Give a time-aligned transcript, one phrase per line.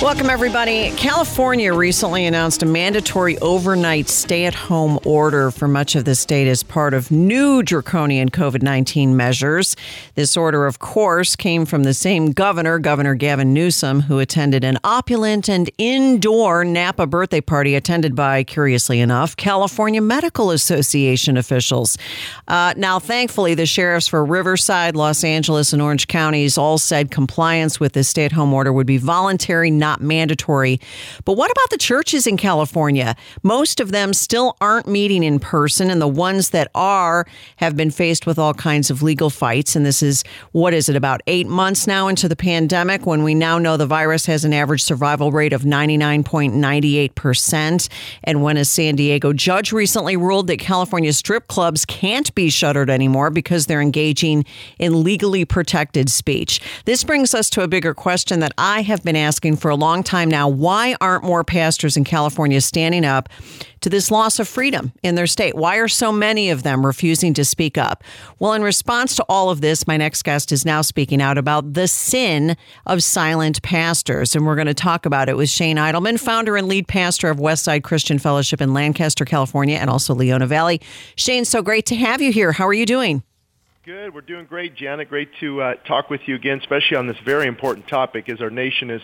[0.00, 0.92] Welcome, everybody.
[0.92, 6.46] California recently announced a mandatory overnight stay at home order for much of the state
[6.46, 9.74] as part of new draconian COVID 19 measures.
[10.14, 14.78] This order, of course, came from the same governor, Governor Gavin Newsom, who attended an
[14.84, 21.98] opulent and indoor Napa birthday party attended by, curiously enough, California Medical Association officials.
[22.46, 27.80] Uh, now, thankfully, the sheriffs for Riverside, Los Angeles, and Orange counties all said compliance
[27.80, 30.78] with the stay at home order would be voluntary, not not mandatory.
[31.24, 33.16] But what about the churches in California?
[33.42, 37.90] Most of them still aren't meeting in person, and the ones that are have been
[37.90, 39.74] faced with all kinds of legal fights.
[39.74, 43.34] And this is, what is it, about eight months now into the pandemic when we
[43.34, 47.88] now know the virus has an average survival rate of 99.98%.
[48.24, 52.90] And when a San Diego judge recently ruled that California strip clubs can't be shuttered
[52.90, 54.44] anymore because they're engaging
[54.78, 56.60] in legally protected speech.
[56.84, 60.02] This brings us to a bigger question that I have been asking for a long
[60.02, 60.48] time now.
[60.48, 63.28] Why aren't more pastors in California standing up
[63.80, 65.54] to this loss of freedom in their state?
[65.54, 68.02] Why are so many of them refusing to speak up?
[68.38, 71.74] Well, in response to all of this, my next guest is now speaking out about
[71.74, 72.56] the sin
[72.86, 74.34] of silent pastors.
[74.34, 77.38] And we're going to talk about it with Shane Idleman, founder and lead pastor of
[77.38, 80.80] Westside Christian Fellowship in Lancaster, California, and also Leona Valley.
[81.16, 82.52] Shane, so great to have you here.
[82.52, 83.22] How are you doing?
[83.84, 84.12] Good.
[84.12, 85.08] We're doing great, Janet.
[85.08, 88.50] Great to uh, talk with you again, especially on this very important topic as our
[88.50, 89.00] nation is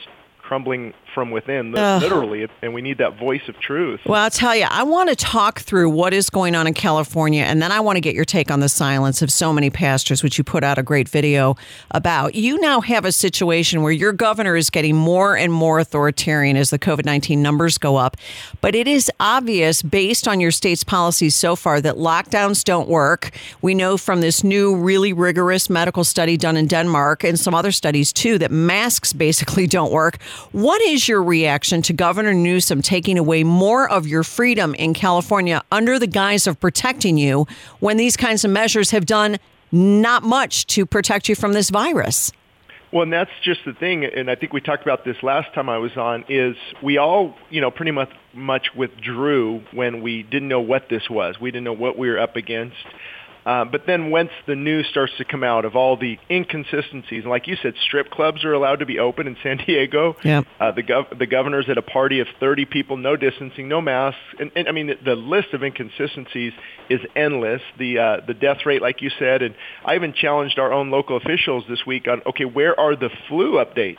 [0.47, 4.01] crumbling from within, literally, and we need that voice of truth.
[4.05, 7.45] Well, I'll tell you, I want to talk through what is going on in California,
[7.45, 10.23] and then I want to get your take on the silence of so many pastors,
[10.23, 11.57] which you put out a great video
[11.93, 12.35] about.
[12.35, 16.71] You now have a situation where your governor is getting more and more authoritarian as
[16.71, 18.17] the COVID 19 numbers go up,
[18.61, 23.31] but it is obvious based on your state's policies so far that lockdowns don't work.
[23.63, 27.73] We know from this new, really rigorous medical study done in Denmark and some other
[27.73, 30.21] studies too that masks basically don't work.
[30.53, 35.63] What is your reaction to Governor Newsom taking away more of your freedom in California
[35.71, 37.47] under the guise of protecting you
[37.81, 39.39] when these kinds of measures have done
[39.73, 42.33] not much to protect you from this virus?
[42.93, 45.69] Well, and that's just the thing, and I think we talked about this last time
[45.69, 46.25] I was on.
[46.29, 51.11] Is we all, you know, pretty much much withdrew when we didn't know what this
[51.11, 51.41] was.
[51.41, 52.77] We didn't know what we were up against.
[53.45, 57.31] Uh, but then once the news starts to come out of all the inconsistencies, and
[57.31, 60.17] like you said, strip clubs are allowed to be open in San Diego.
[60.25, 60.43] Yeah.
[60.59, 64.21] Uh, the gov- the governor's at a party of 30 people, no distancing, no masks,
[64.39, 66.53] and, and I mean the, the list of inconsistencies
[66.89, 67.63] is endless.
[67.79, 71.17] The uh, the death rate, like you said, and I even challenged our own local
[71.17, 73.99] officials this week on okay, where are the flu updates?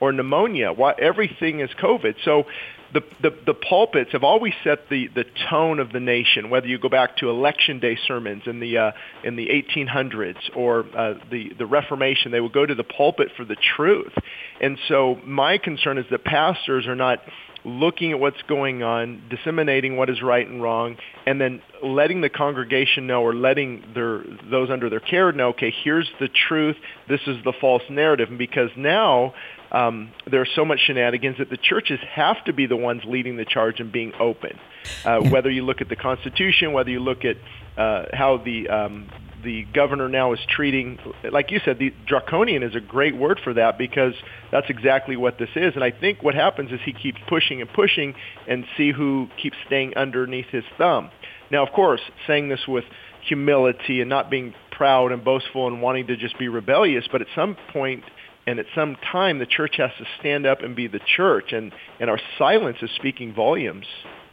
[0.00, 0.72] or pneumonia.
[0.72, 2.14] Why everything is COVID.
[2.24, 2.44] So
[2.92, 6.78] the, the, the pulpits have always set the, the tone of the nation, whether you
[6.78, 8.92] go back to election day sermons in the, uh,
[9.24, 13.44] in the 1800s or uh, the, the Reformation, they would go to the pulpit for
[13.44, 14.12] the truth.
[14.60, 17.20] And so my concern is that pastors are not
[17.64, 20.96] looking at what's going on, disseminating what is right and wrong,
[21.26, 25.72] and then letting the congregation know or letting their those under their care know, okay,
[25.84, 26.76] here's the truth,
[27.08, 28.28] this is the false narrative.
[28.30, 29.34] And because now
[29.72, 33.44] um, there's so much shenanigans that the churches have to be the ones leading the
[33.44, 34.58] charge and being open.
[35.04, 35.20] Uh.
[35.20, 37.36] Whether you look at the Constitution, whether you look at
[37.76, 39.10] uh, how the um,
[39.42, 40.98] the governor now is treating,
[41.30, 44.14] like you said, the draconian is a great word for that because
[44.50, 45.74] that's exactly what this is.
[45.74, 48.14] And I think what happens is he keeps pushing and pushing
[48.46, 51.10] and see who keeps staying underneath his thumb.
[51.50, 52.84] Now, of course, saying this with
[53.26, 57.26] humility and not being proud and boastful and wanting to just be rebellious, but at
[57.34, 58.04] some point
[58.50, 61.72] and at some time the church has to stand up and be the church and
[61.98, 63.86] and our silence is speaking volumes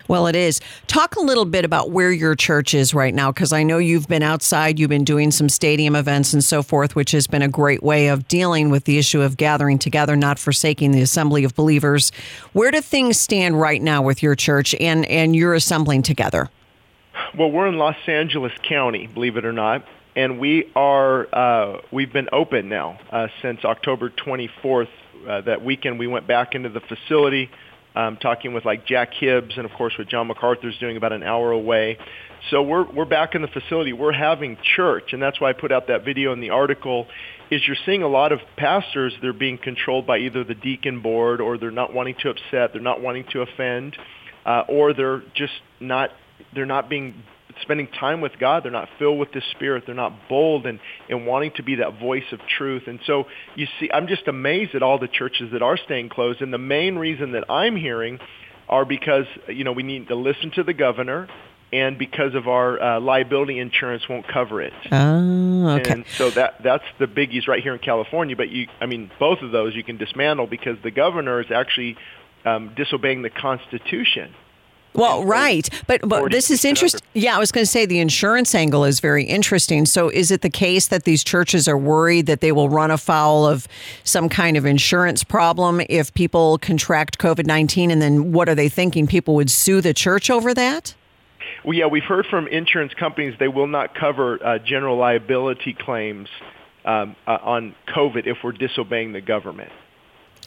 [0.07, 0.61] well, it is.
[0.87, 4.07] Talk a little bit about where your church is right now, because I know you've
[4.07, 7.49] been outside, you've been doing some stadium events and so forth, which has been a
[7.49, 11.55] great way of dealing with the issue of gathering together, not forsaking the assembly of
[11.55, 12.11] believers.
[12.53, 16.49] Where do things stand right now with your church and, and you're assembling together?
[17.37, 19.85] Well, we're in Los Angeles County, believe it or not,
[20.17, 24.87] and we are uh, we've been open now uh, since October 24th.
[25.27, 27.49] Uh, that weekend, we went back into the facility.
[27.97, 31.23] um, talking with like Jack Hibbs, and of course with John MacArthur's doing about an
[31.23, 31.97] hour away.
[32.51, 33.91] So we're we're back in the facility.
[33.93, 37.07] We're having church, and that's why I put out that video in the article.
[37.49, 41.41] Is you're seeing a lot of pastors they're being controlled by either the deacon board
[41.41, 43.97] or they're not wanting to upset, they're not wanting to offend,
[44.45, 46.11] uh, or they're just not
[46.53, 47.23] they're not being
[47.61, 48.63] spending time with God.
[48.63, 49.83] They're not filled with the Spirit.
[49.85, 52.83] They're not bold and, and wanting to be that voice of truth.
[52.87, 53.25] And so
[53.55, 56.41] you see, I'm just amazed at all the churches that are staying closed.
[56.41, 58.19] And the main reason that I'm hearing
[58.69, 61.27] are because, you know, we need to listen to the governor
[61.71, 64.73] and because of our uh, liability insurance won't cover it.
[64.91, 65.91] Oh, okay.
[65.91, 68.35] And so that that's the biggies right here in California.
[68.35, 71.97] But you, I mean, both of those you can dismantle because the governor is actually
[72.45, 74.33] um, disobeying the Constitution.
[74.97, 77.01] Well, right, but but this is interesting.
[77.13, 79.85] Yeah, I was going to say the insurance angle is very interesting.
[79.85, 83.45] So, is it the case that these churches are worried that they will run afoul
[83.45, 83.67] of
[84.03, 88.69] some kind of insurance problem if people contract COVID nineteen, and then what are they
[88.69, 89.05] thinking?
[89.05, 90.95] People would sue the church over that.
[91.63, 96.27] Well, yeah, we've heard from insurance companies they will not cover uh, general liability claims
[96.85, 99.71] um, uh, on COVID if we're disobeying the government.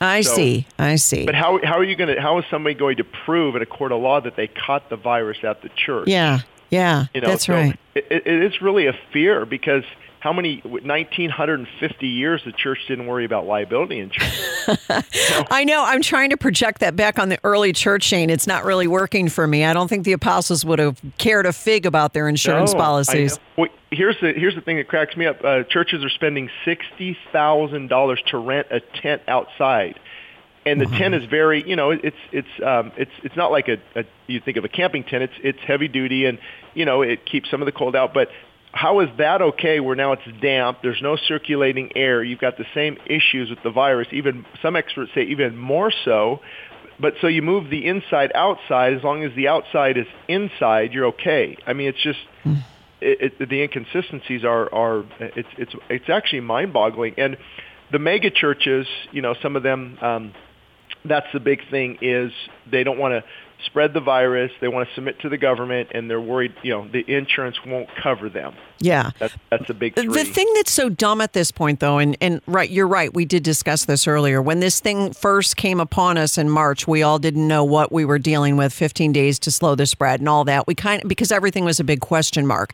[0.00, 0.66] I So- see.
[0.78, 1.26] I see.
[1.26, 3.66] But how how are you going to how is somebody going to prove in a
[3.66, 6.08] court of law that they caught the virus at the church?
[6.08, 7.78] yeah, yeah, You know, that's so right.
[7.94, 9.84] It, it is really a fear because
[10.20, 14.40] how many 1950 years the church didn't worry about liability insurance.
[15.50, 15.84] I know.
[15.84, 18.30] I'm trying to project that back on the early church, Shane.
[18.30, 19.64] It's not really working for me.
[19.64, 23.38] I don't think the apostles would have cared a fig about their insurance No, policies.
[23.56, 25.42] Well, here's the here's the thing that cracks me up.
[25.44, 29.98] Uh, churches are spending sixty thousand dollars to rent a tent outside,
[30.64, 33.78] and the tent is very you know it's it's um, it's it's not like a,
[33.98, 35.24] a you think of a camping tent.
[35.24, 36.38] It's it's heavy duty and
[36.74, 38.28] you know it keeps some of the cold out, but.
[38.72, 42.66] How is that okay where now it's damp, there's no circulating air, you've got the
[42.74, 46.40] same issues with the virus, even some experts say even more so,
[47.00, 48.94] but so you move the inside outside.
[48.94, 51.56] As long as the outside is inside, you're okay.
[51.66, 52.18] I mean, it's just
[53.00, 57.14] it, it, the inconsistencies are are it's it's it's actually mind-boggling.
[57.16, 57.38] And
[57.90, 59.98] the mega churches, you know, some of them.
[60.00, 60.34] Um,
[61.02, 62.30] that's the big thing is
[62.70, 63.24] they don't want to
[63.66, 64.50] spread the virus.
[64.60, 66.54] They want to submit to the government, and they're worried.
[66.62, 68.54] You know, the insurance won't cover them.
[68.80, 69.10] Yeah.
[69.18, 70.06] That's that's the big three.
[70.06, 73.12] The thing that's so dumb at this point, though, and, and right, you're right.
[73.12, 74.40] We did discuss this earlier.
[74.40, 78.04] When this thing first came upon us in March, we all didn't know what we
[78.06, 78.72] were dealing with.
[78.72, 80.66] 15 days to slow the spread and all that.
[80.66, 82.72] We kind of because everything was a big question mark.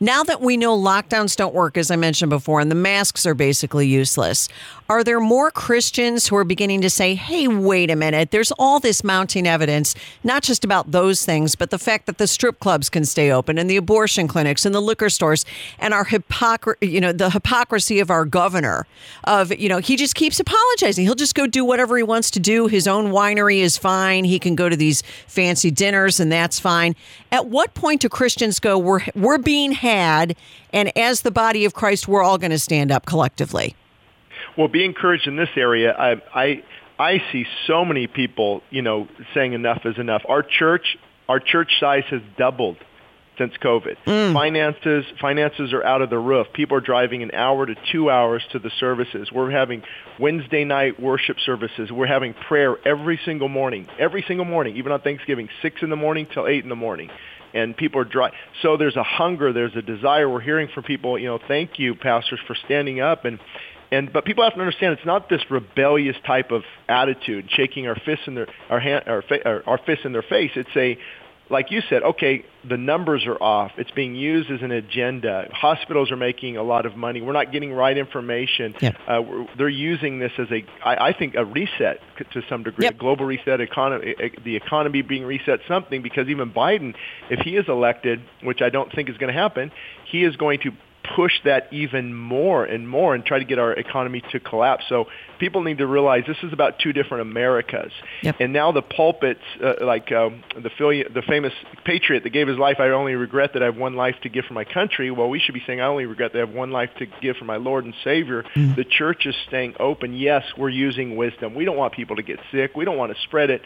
[0.00, 3.34] Now that we know lockdowns don't work, as I mentioned before, and the masks are
[3.34, 4.48] basically useless,
[4.88, 8.30] are there more Christians who are beginning to say, "Hey, wait a minute.
[8.30, 9.94] There's all this mounting evidence,
[10.24, 13.58] not just about those things, but the fact that the strip clubs can stay open
[13.58, 15.41] and the abortion clinics and the liquor stores
[15.78, 18.86] and our hypocrisy, you know, the hypocrisy of our governor
[19.24, 21.04] of, you know, he just keeps apologizing.
[21.04, 22.66] He'll just go do whatever he wants to do.
[22.66, 24.24] His own winery is fine.
[24.24, 26.94] He can go to these fancy dinners and that's fine.
[27.30, 30.36] At what point do Christians go, we're, we're being had
[30.72, 33.76] and as the body of Christ, we're all going to stand up collectively?
[34.56, 35.92] Well, be encouraged in this area.
[35.92, 36.62] I, I
[36.98, 40.22] I see so many people, you know, saying enough is enough.
[40.28, 40.96] Our church,
[41.28, 42.76] our church size has doubled
[43.38, 43.96] since COVID.
[44.06, 44.32] Mm.
[44.32, 46.48] Finances finances are out of the roof.
[46.52, 49.30] People are driving an hour to two hours to the services.
[49.32, 49.82] We're having
[50.18, 51.90] Wednesday night worship services.
[51.90, 55.96] We're having prayer every single morning, every single morning, even on Thanksgiving, six in the
[55.96, 57.10] morning till eight in the morning.
[57.54, 58.30] And people are dry.
[58.62, 60.26] So there's a hunger, there's a desire.
[60.26, 63.38] We're hearing from people, you know, thank you, pastors, for standing up and
[63.92, 67.94] and but people have to understand it's not this rebellious type of attitude, shaking our
[67.94, 70.50] fists in their our hand our, fa- our, our fists in their face.
[70.56, 70.98] It's a
[71.52, 73.72] like you said, okay, the numbers are off.
[73.76, 75.48] It's being used as an agenda.
[75.52, 77.20] Hospitals are making a lot of money.
[77.20, 78.74] We're not getting right information.
[78.80, 78.94] Yep.
[79.06, 82.00] Uh, we're, they're using this as a, I, I think, a reset
[82.32, 82.94] to some degree, Yep.
[82.94, 86.02] a global reset, economy, the economy being reset, something.
[86.02, 86.94] Because even Biden,
[87.30, 89.70] if he is elected, which I don't think is going to happen,
[90.10, 90.72] he is going to
[91.16, 94.84] push that even more and more and try to get our economy to collapse.
[94.88, 95.06] So
[95.38, 97.92] people need to realize this is about two different Americas.
[98.22, 98.36] Yep.
[98.40, 101.52] And now the pulpits, uh, like um, the, fili- the famous
[101.84, 104.44] patriot that gave his life, I only regret that I have one life to give
[104.44, 105.10] for my country.
[105.10, 107.36] Well, we should be saying, I only regret that I have one life to give
[107.36, 108.44] for my Lord and Savior.
[108.54, 110.14] The church is staying open.
[110.14, 111.54] Yes, we're using wisdom.
[111.54, 112.76] We don't want people to get sick.
[112.76, 113.62] We don't want to spread it.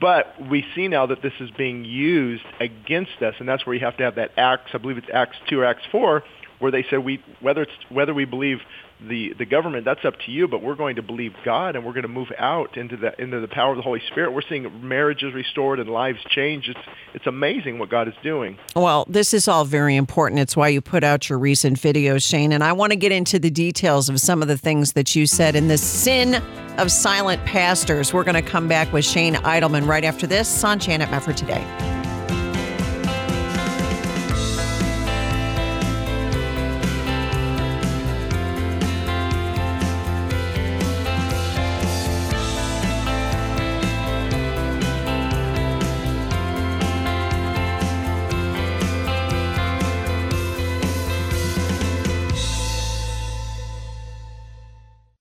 [0.00, 3.84] But we see now that this is being used against us, and that's where you
[3.84, 6.22] have to have that Acts, I believe it's Acts 2 or Acts 4,
[6.60, 8.58] where they said we whether it's whether we believe
[9.08, 11.92] the the government that's up to you but we're going to believe God and we're
[11.92, 14.86] going to move out into the into the power of the Holy Spirit we're seeing
[14.86, 16.78] marriages restored and lives changed it's
[17.14, 20.40] it's amazing what God is doing Well, this is all very important.
[20.40, 22.52] It's why you put out your recent videos, Shane.
[22.52, 25.26] And I want to get into the details of some of the things that you
[25.26, 26.36] said in the Sin
[26.78, 28.12] of silent pastors.
[28.12, 31.99] We're going to come back with Shane Idleman right after this on Janet Mefford today.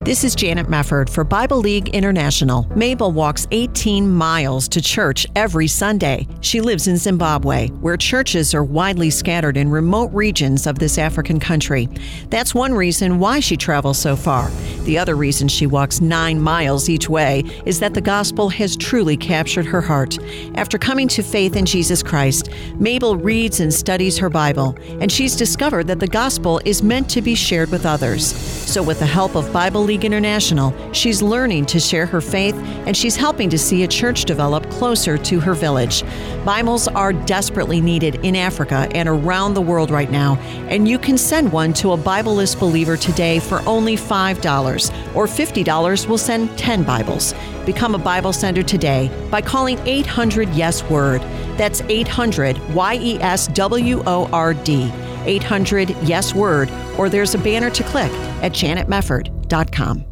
[0.10, 2.66] This is Janet Mefford for Bible League International.
[2.76, 6.28] Mabel walks 18 miles to church every Sunday.
[6.42, 11.40] She lives in Zimbabwe, where churches are widely scattered in remote regions of this African
[11.40, 11.88] country.
[12.30, 14.50] That's one reason why she travels so far.
[14.86, 19.16] The other reason she walks nine miles each way is that the gospel has truly
[19.16, 20.18] captured her heart.
[20.56, 25.36] After coming to faith in Jesus Christ, Mabel reads and studies her Bible, and she's
[25.36, 28.36] discovered that the gospel is meant to be shared with others.
[28.70, 32.96] So, with the help of Bible League International, she's learning to share her faith and
[32.96, 36.04] she's helping to see a church develop closer to her village.
[36.46, 40.36] Bibles are desperately needed in Africa and around the world right now,
[40.70, 46.08] and you can send one to a Bibleless believer today for only $5 or $50
[46.08, 47.34] will send 10 Bibles.
[47.66, 51.22] Become a Bible sender today by calling 800 Yes Word.
[51.58, 54.92] That's 800 Y E S W O R D.
[55.26, 58.12] 800 Yes Word, or there's a banner to click
[58.42, 60.09] at janetmefford.com.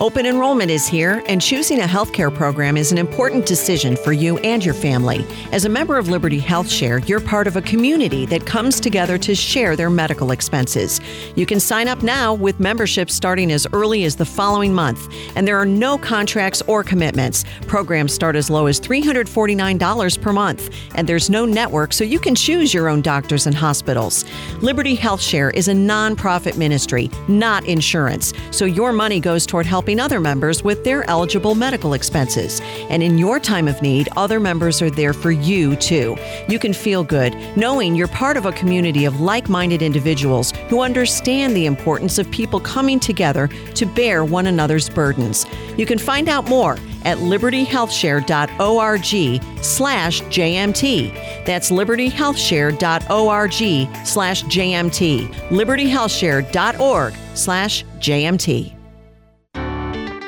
[0.00, 4.38] Open enrollment is here, and choosing a healthcare program is an important decision for you
[4.38, 5.26] and your family.
[5.50, 9.18] As a member of Liberty Health Share, you're part of a community that comes together
[9.18, 11.00] to share their medical expenses.
[11.34, 15.48] You can sign up now with membership starting as early as the following month, and
[15.48, 17.44] there are no contracts or commitments.
[17.62, 22.36] Programs start as low as $349 per month, and there's no network, so you can
[22.36, 24.24] choose your own doctors and hospitals.
[24.62, 29.87] Liberty Health Share is a nonprofit ministry, not insurance, so your money goes toward helping
[29.88, 32.60] helping other members with their eligible medical expenses.
[32.90, 36.14] And in your time of need, other members are there for you too.
[36.46, 40.82] You can feel good knowing you're part of a community of like minded individuals who
[40.82, 45.46] understand the importance of people coming together to bear one another's burdens.
[45.78, 46.72] You can find out more
[47.06, 51.46] at libertyhealthshare.org slash JMT.
[51.46, 55.28] That's libertyhealthshare.org slash JMT.
[55.48, 58.77] libertyhealthshare.org slash JMT.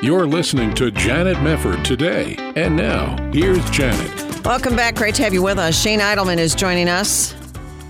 [0.03, 2.35] You're listening to Janet Mefford today.
[2.55, 4.43] And now, here's Janet.
[4.43, 4.95] Welcome back.
[4.95, 5.79] Great to have you with us.
[5.79, 7.35] Shane Idleman is joining us.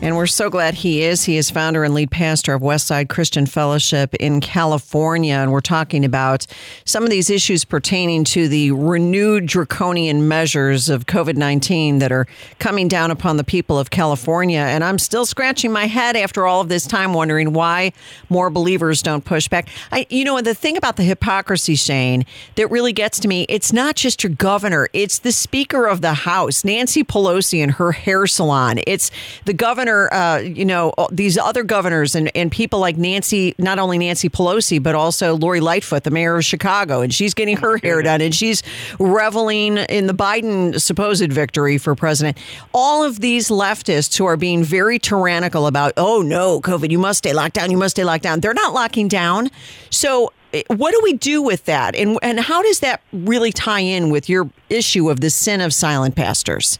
[0.03, 1.25] And we're so glad he is.
[1.25, 5.35] He is founder and lead pastor of Westside Christian Fellowship in California.
[5.35, 6.47] And we're talking about
[6.85, 12.25] some of these issues pertaining to the renewed draconian measures of COVID 19 that are
[12.57, 14.57] coming down upon the people of California.
[14.57, 17.93] And I'm still scratching my head after all of this time, wondering why
[18.27, 19.69] more believers don't push back.
[19.91, 23.71] I, you know, the thing about the hypocrisy, Shane, that really gets to me, it's
[23.71, 28.25] not just your governor, it's the Speaker of the House, Nancy Pelosi, and her hair
[28.25, 28.79] salon.
[28.87, 29.11] It's
[29.45, 33.79] the governor governor, uh, you know, these other governors and, and people like Nancy, not
[33.79, 37.77] only Nancy Pelosi, but also Lori Lightfoot, the mayor of Chicago, and she's getting her
[37.77, 38.63] hair done and she's
[38.99, 42.37] reveling in the Biden supposed victory for president.
[42.73, 47.19] All of these leftists who are being very tyrannical about, oh no, COVID, you must
[47.19, 48.39] stay locked down, you must stay locked down.
[48.39, 49.49] They're not locking down.
[49.89, 51.95] So eh, what do we do with that?
[51.95, 55.73] And, and how does that really tie in with your issue of the sin of
[55.73, 56.79] silent pastors?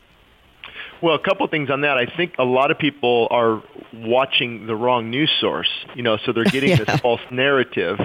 [1.01, 1.98] Well, a couple of things on that.
[1.98, 5.70] I think a lot of people are watching the wrong news source.
[5.96, 6.84] You know, so they're getting yeah.
[6.84, 8.00] this false narrative.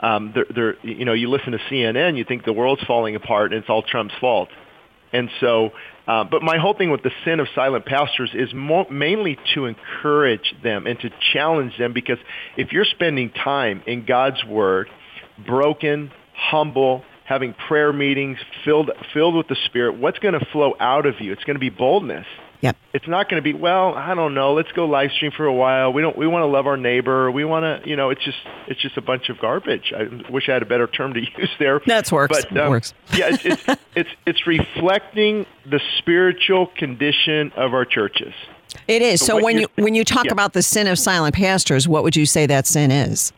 [0.00, 3.52] Um, they're, they're, you know, you listen to CNN, you think the world's falling apart
[3.52, 4.50] and it's all Trump's fault.
[5.12, 5.70] And so,
[6.06, 9.64] uh, but my whole thing with the sin of silent pastors is more, mainly to
[9.64, 12.18] encourage them and to challenge them because
[12.56, 14.88] if you're spending time in God's Word,
[15.46, 21.06] broken, humble, having prayer meetings filled filled with the Spirit, what's going to flow out
[21.06, 21.32] of you?
[21.32, 22.26] It's going to be boldness.
[22.62, 22.76] Yep.
[22.94, 23.94] It's not going to be well.
[23.94, 24.54] I don't know.
[24.54, 25.92] Let's go live stream for a while.
[25.92, 26.16] We don't.
[26.16, 27.30] We want to love our neighbor.
[27.30, 27.88] We want to.
[27.88, 29.92] You know, it's just it's just a bunch of garbage.
[29.94, 31.80] I wish I had a better term to use there.
[31.86, 32.44] That's works.
[32.44, 32.94] But um, works.
[33.14, 38.32] yeah, it's, it's it's it's reflecting the spiritual condition of our churches.
[38.88, 39.20] It is.
[39.20, 40.32] So, so when you when you talk yeah.
[40.32, 43.32] about the sin of silent pastors, what would you say that sin is?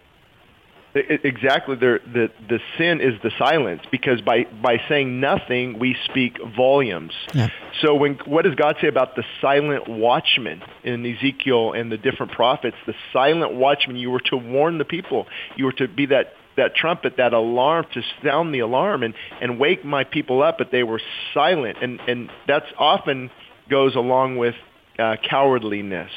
[0.95, 1.77] Exactly.
[1.77, 7.13] The, the, the sin is the silence because by, by saying nothing, we speak volumes.
[7.35, 7.49] Yeah.
[7.83, 12.33] So when, what does God say about the silent watchman in Ezekiel and the different
[12.33, 12.77] prophets?
[12.87, 15.27] The silent watchman, you were to warn the people.
[15.57, 19.61] You were to be that, that trumpet, that alarm, to sound the alarm and, and
[19.61, 21.01] wake my people up, but they were
[21.35, 21.79] silent.
[21.83, 23.31] And, and that's often
[23.69, 24.55] goes along with
[24.99, 26.11] uh, cowardliness.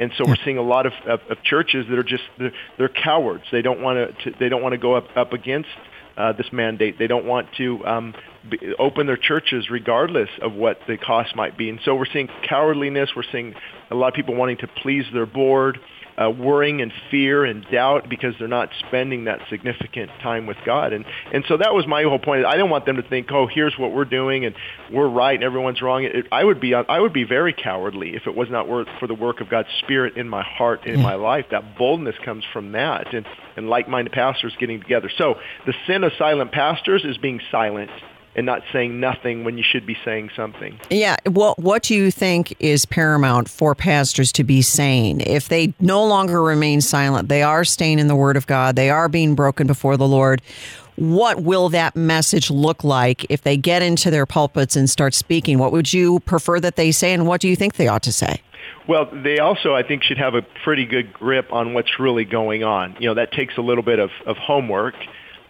[0.00, 2.88] And so we're seeing a lot of, of, of churches that are just they're, they're
[2.88, 3.44] cowards.
[3.52, 5.68] They don't want to they don't want to go up up against
[6.16, 6.98] uh, this mandate.
[6.98, 8.14] They don't want to um,
[8.50, 11.68] be, open their churches regardless of what the cost might be.
[11.68, 13.08] And so we're seeing cowardliness.
[13.14, 13.54] We're seeing
[13.90, 15.78] a lot of people wanting to please their board
[16.20, 20.92] uh, worrying and fear and doubt because they're not spending that significant time with God.
[20.92, 22.44] And and so that was my whole point.
[22.44, 24.54] I didn't want them to think, oh, here's what we're doing and
[24.92, 26.04] we're right and everyone's wrong.
[26.04, 29.06] It, I would be I would be very cowardly if it was not worth for
[29.06, 31.46] the work of God's Spirit in my heart and in my life.
[31.50, 35.10] That boldness comes from that and and like-minded pastors getting together.
[35.16, 35.36] So
[35.66, 37.90] the sin of silent pastors is being silent
[38.34, 40.78] and not saying nothing when you should be saying something.
[40.88, 41.16] Yeah.
[41.26, 45.20] Well, what do you think is paramount for pastors to be saying?
[45.22, 48.90] If they no longer remain silent, they are staying in the Word of God, they
[48.90, 50.42] are being broken before the Lord.
[50.96, 55.58] What will that message look like if they get into their pulpits and start speaking?
[55.58, 58.12] What would you prefer that they say, and what do you think they ought to
[58.12, 58.42] say?
[58.86, 62.64] Well, they also, I think, should have a pretty good grip on what's really going
[62.64, 62.96] on.
[62.98, 64.94] You know, that takes a little bit of, of homework.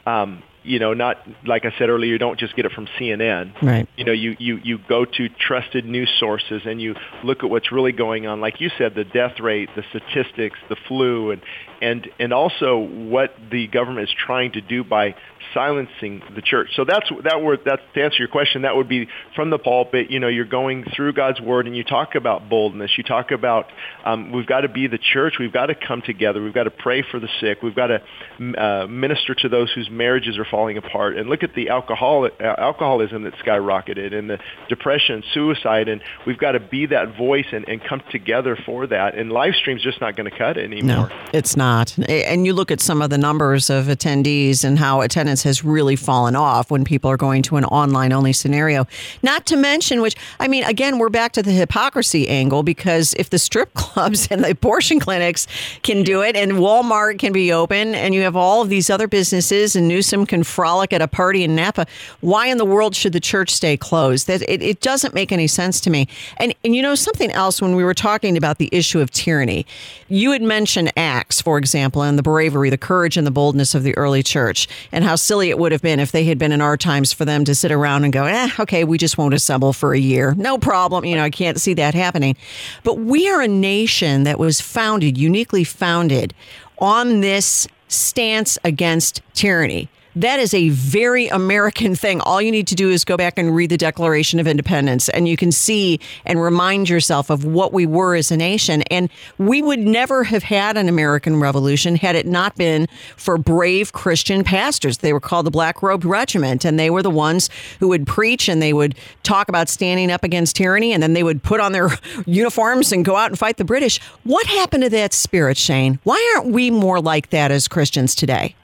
[0.07, 3.63] Um, you know, not like I said earlier, you don't just get it from CNN.
[3.63, 3.89] Right.
[3.97, 7.73] You know, you, you, you go to trusted news sources and you look at what's
[7.73, 8.41] really going on.
[8.41, 11.43] Like you said, the death rate, the statistics, the flu, and,
[11.81, 15.15] and, and also what the government is trying to do by
[15.55, 16.69] silencing the church.
[16.77, 18.63] So that's that word that's to answer your question.
[18.63, 20.11] That would be from the pulpit.
[20.11, 22.93] You know, you're going through God's word and you talk about boldness.
[22.97, 23.67] You talk about
[24.05, 25.35] um, we've got to be the church.
[25.39, 26.43] We've got to come together.
[26.43, 27.63] We've got to pray for the sick.
[27.63, 31.17] We've got to uh, minister to those whose marriages are falling apart.
[31.17, 36.39] And look at the alcohol uh, alcoholism that skyrocketed and the depression, suicide, and we've
[36.39, 39.17] got to be that voice and, and come together for that.
[39.17, 41.09] And live stream's just not going to cut it anymore.
[41.09, 41.70] No, it's not.
[42.09, 45.97] And you look at some of the numbers of attendees and how attendance has really
[45.97, 48.87] fallen off when people are going to an online only scenario.
[49.23, 53.31] Not to mention, which I mean, again, we're back to the hypocrisy angle because if
[53.31, 55.47] the strip clubs and the abortion clinics
[55.83, 59.07] can do it and Walmart can be open and you have all of these other
[59.07, 61.87] businesses and Newsom can frolic at a party in Napa,
[62.21, 64.27] why in the world should the church stay closed?
[64.27, 66.09] That it, it doesn't make any sense to me.
[66.39, 69.67] And and you know something else when we were talking about the issue of tyranny,
[70.09, 73.85] you had mentioned Acts, for example, and the bravery, the courage, and the boldness of
[73.85, 76.61] the early church, and how silly it would have been if they had been in
[76.61, 79.73] our times for them to sit around and go, eh, okay, we just won't assemble
[79.73, 80.35] for a year.
[80.35, 81.05] No problem.
[81.05, 82.37] You know, I can't see that happening.
[82.83, 86.35] But we are a nation that was founded, uniquely founded
[86.79, 89.89] on this stance against tyranny.
[90.17, 92.21] That is a very American thing.
[92.23, 95.29] All you need to do is go back and read the Declaration of Independence, and
[95.29, 98.83] you can see and remind yourself of what we were as a nation.
[98.91, 103.93] And we would never have had an American Revolution had it not been for brave
[103.93, 104.99] Christian pastors.
[104.99, 108.49] They were called the Black Robed Regiment, and they were the ones who would preach
[108.49, 111.71] and they would talk about standing up against tyranny, and then they would put on
[111.71, 111.91] their
[112.27, 114.01] uniforms and go out and fight the British.
[114.25, 116.01] What happened to that spirit, Shane?
[116.03, 118.57] Why aren't we more like that as Christians today?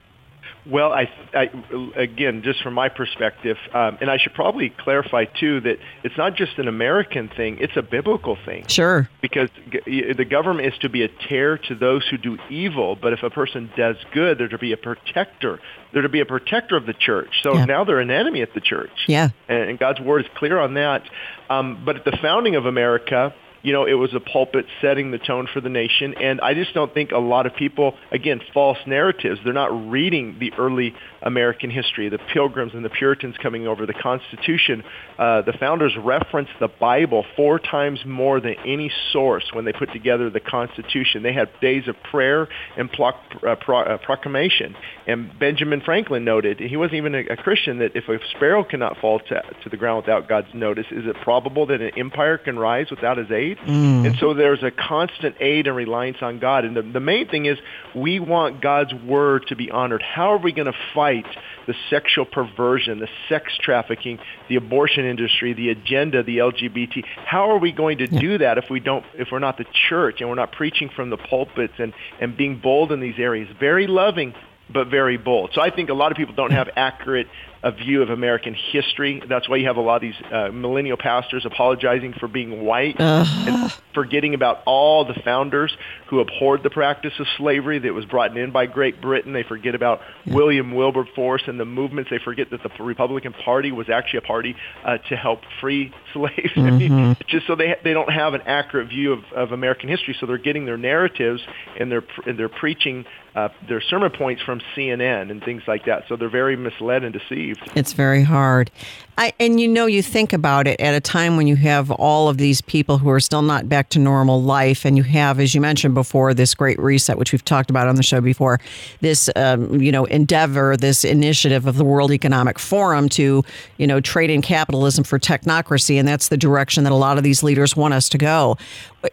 [0.68, 1.48] Well, I, I
[1.96, 6.34] again, just from my perspective, um, and I should probably clarify too that it's not
[6.34, 8.64] just an American thing; it's a biblical thing.
[8.68, 9.08] Sure.
[9.22, 13.12] Because g- the government is to be a terror to those who do evil, but
[13.12, 15.60] if a person does good, they're to be a protector.
[15.92, 17.30] They're to be a protector of the church.
[17.42, 17.64] So Yeah.
[17.64, 18.90] now they're an enemy at the church.
[19.06, 19.28] Yeah.
[19.48, 21.02] and, and God's word is clear on that.
[21.48, 25.18] Um, but at the founding of America, you know, it was a pulpit setting the
[25.18, 28.78] tone for the nation, and I just don't think a lot of people, again, false
[28.86, 29.40] narratives.
[29.44, 33.94] They're not reading the early American history, the Pilgrims and the Puritans coming over, the
[33.94, 34.84] Constitution.
[35.18, 39.92] Uh, the founders referenced the Bible four times more than any source when they put
[39.92, 41.22] together the Constitution.
[41.22, 44.76] They had days of prayer and ploc- uh, pro- uh, proclamation.
[45.06, 48.98] And Benjamin Franklin noted, he wasn't even a, a Christian, that if a sparrow cannot
[48.98, 52.58] fall to, to the ground without God's notice, is it probable that an empire can
[52.58, 53.45] rise without his aid?
[53.54, 54.06] Mm.
[54.06, 56.64] And so there's a constant aid and reliance on God.
[56.64, 57.58] And the, the main thing is
[57.94, 60.02] we want God's word to be honored.
[60.02, 61.26] How are we going to fight
[61.66, 67.04] the sexual perversion, the sex trafficking, the abortion industry, the agenda, the LGBT?
[67.24, 70.20] How are we going to do that if we don't, if we're not the church
[70.20, 73.48] and we're not preaching from the pulpits and, and being bold in these areas?
[73.58, 74.34] Very loving,
[74.68, 75.50] but very bold.
[75.54, 77.28] So I think a lot of people don't have accurate
[77.66, 79.20] a view of American history.
[79.28, 82.94] That's why you have a lot of these uh, millennial pastors apologizing for being white
[83.00, 85.76] and forgetting about all the founders
[86.08, 89.32] who abhorred the practice of slavery that was brought in by Great Britain.
[89.32, 92.08] They forget about William Wilberforce and the movements.
[92.08, 96.52] They forget that the Republican Party was actually a party uh, to help free slaves.
[96.54, 100.16] I mean, just so they they don't have an accurate view of, of American history.
[100.20, 101.42] So they're getting their narratives
[101.80, 106.04] and they're and they're preaching uh, their sermon points from CNN and things like that.
[106.08, 107.60] So they're very misled and deceived.
[107.74, 108.70] It's very hard.
[109.18, 112.30] I, and you know, you think about it at a time when you have all
[112.30, 115.54] of these people who are still not back to normal life, and you have, as
[115.54, 118.58] you mentioned before, this great reset, which we've talked about on the show before,
[119.00, 123.44] this um, you know endeavor, this initiative of the World Economic Forum to
[123.76, 127.24] you know trade in capitalism for technocracy, and that's the direction that a lot of
[127.24, 128.56] these leaders want us to go.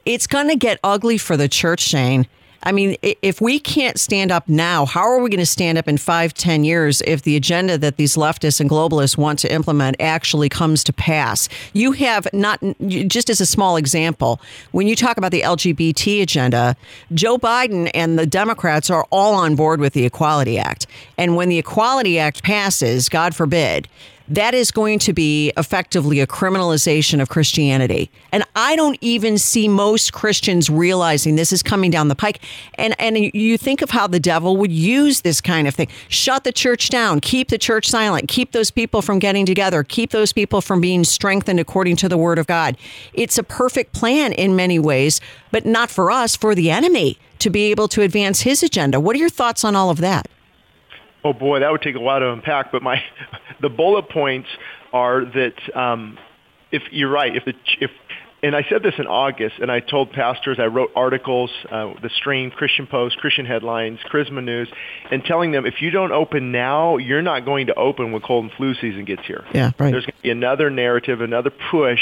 [0.05, 2.25] It's going to get ugly for the church, Shane.
[2.63, 5.87] I mean, if we can't stand up now, how are we going to stand up
[5.87, 9.97] in five, ten years if the agenda that these leftists and globalists want to implement
[9.99, 11.49] actually comes to pass?
[11.73, 14.39] You have not, just as a small example,
[14.71, 16.77] when you talk about the LGBT agenda,
[17.13, 20.87] Joe Biden and the Democrats are all on board with the Equality Act.
[21.17, 23.87] And when the Equality Act passes, God forbid,
[24.27, 28.09] that is going to be effectively a criminalization of Christianity.
[28.31, 32.39] And I don't even see most Christians realizing this is coming down the pike.
[32.75, 35.89] And and you think of how the devil would use this kind of thing.
[36.07, 40.11] Shut the church down, keep the church silent, keep those people from getting together, keep
[40.11, 42.77] those people from being strengthened according to the word of God.
[43.13, 45.19] It's a perfect plan in many ways,
[45.51, 48.99] but not for us, for the enemy to be able to advance his agenda.
[48.99, 50.27] What are your thoughts on all of that?
[51.23, 52.71] Oh boy, that would take a while to unpack.
[52.71, 53.01] But my,
[53.61, 54.49] the bullet points
[54.91, 56.17] are that um,
[56.71, 57.91] if you're right, if the if
[58.43, 62.09] and I said this in August, and I told pastors, I wrote articles, uh, the
[62.17, 64.69] Stream, Christian Post, Christian Headlines, Charisma News,
[65.09, 68.43] and telling them if you don't open now, you're not going to open when cold
[68.43, 69.45] and flu season gets here.
[69.53, 69.91] Yeah, right.
[69.91, 72.01] There's going to be another narrative, another push,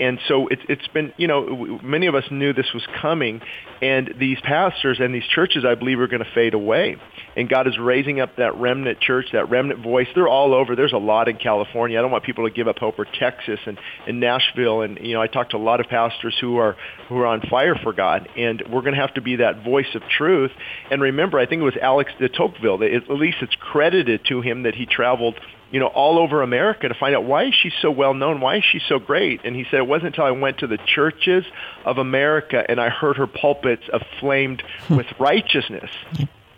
[0.00, 3.40] and so it's it's been you know many of us knew this was coming,
[3.82, 6.96] and these pastors and these churches I believe are going to fade away
[7.36, 10.08] and God is raising up that remnant church, that remnant voice.
[10.14, 10.74] They're all over.
[10.74, 11.98] There's a lot in California.
[11.98, 14.82] I don't want people to give up hope or Texas and, and Nashville.
[14.82, 16.76] And you know, I talked to a lot of pastors who are
[17.08, 19.94] who are on fire for God, and we're going to have to be that voice
[19.94, 20.50] of truth.
[20.90, 22.82] And remember, I think it was Alex de Tocqueville.
[22.82, 25.38] At least it's credited to him that he traveled
[25.70, 28.40] you know, all over America to find out why is she so well known?
[28.40, 29.44] Why is she so great?
[29.44, 31.44] And he said it wasn't until I went to the churches
[31.84, 34.96] of America and I heard her pulpits aflamed hmm.
[34.96, 35.90] with righteousness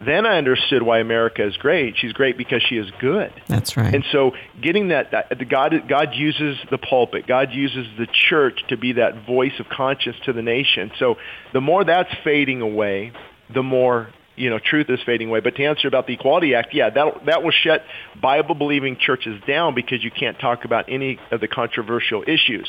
[0.04, 1.96] then I understood why America is great.
[1.96, 3.32] She's great because she is good.
[3.46, 3.94] That's right.
[3.94, 7.26] And so getting that, that God, God uses the pulpit.
[7.26, 10.90] God uses the church to be that voice of conscience to the nation.
[10.98, 11.16] So
[11.52, 13.12] the more that's fading away,
[13.52, 15.40] the more you know truth is fading away.
[15.40, 17.84] But to answer about the Equality Act, yeah, that that will shut
[18.20, 22.68] Bible believing churches down because you can't talk about any of the controversial issues.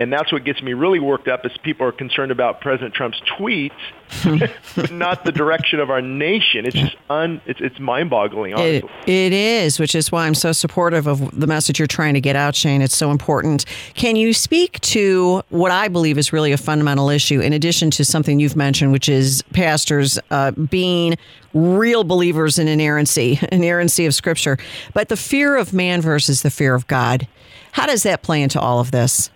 [0.00, 3.20] And that's what gets me really worked up is people are concerned about President Trump's
[3.38, 3.72] tweets,
[4.74, 6.64] but not the direction of our nation.
[6.64, 11.06] It's just un, it's, it's mind-boggling, it, it is, which is why I'm so supportive
[11.06, 12.80] of the message you're trying to get out, Shane.
[12.80, 13.66] It's so important.
[13.92, 18.04] Can you speak to what I believe is really a fundamental issue, in addition to
[18.04, 21.18] something you've mentioned, which is pastors uh, being
[21.52, 24.56] real believers in inerrancy, inerrancy of Scripture,
[24.94, 27.28] but the fear of man versus the fear of God.
[27.72, 29.30] How does that play into all of this?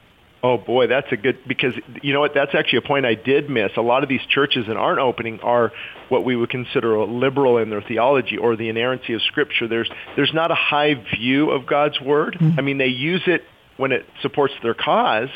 [0.44, 2.32] Oh boy, that's a good because you know what?
[2.34, 3.70] That's actually a point I did miss.
[3.78, 5.72] A lot of these churches that aren't opening are
[6.10, 9.68] what we would consider a liberal in their theology or the inerrancy of Scripture.
[9.68, 12.36] There's there's not a high view of God's word.
[12.38, 12.58] Mm-hmm.
[12.58, 13.40] I mean, they use it
[13.78, 15.30] when it supports their cause,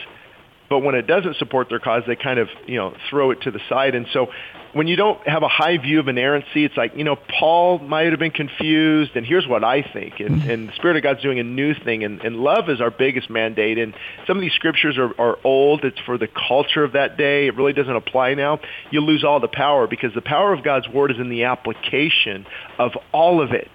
[0.69, 3.51] but when it doesn't support their cause, they kind of you know throw it to
[3.51, 3.95] the side.
[3.95, 4.27] And so
[4.73, 8.11] when you don't have a high view of inerrancy, it's like, you know, Paul might
[8.11, 10.21] have been confused, and here's what I think.
[10.21, 10.51] And, mm-hmm.
[10.51, 13.31] and the Spirit of God's doing a new thing, and, and love is our biggest
[13.31, 13.79] mandate.
[13.79, 13.95] And
[14.27, 15.85] some of these scriptures are, are old.
[15.85, 17.47] It's for the culture of that day.
[17.47, 18.61] It really doesn't apply now.
[18.91, 22.47] You'll lose all the power because the power of God's Word is in the application
[22.79, 23.71] of all of it.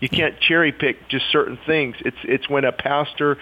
[0.00, 1.96] You can't cherry pick just certain things.
[2.00, 3.36] It's it's when a pastor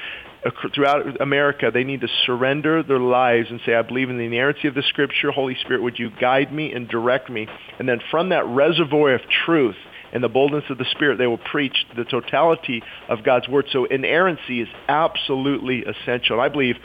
[0.74, 4.68] throughout America, they need to surrender their lives and say, I believe in the inerrancy
[4.68, 5.30] of the Scripture.
[5.30, 7.48] Holy Spirit, would you guide me and direct me?
[7.78, 9.76] And then from that reservoir of truth
[10.12, 13.66] and the boldness of the Spirit, they will preach the totality of God's Word.
[13.72, 16.40] So inerrancy is absolutely essential.
[16.40, 16.76] I believe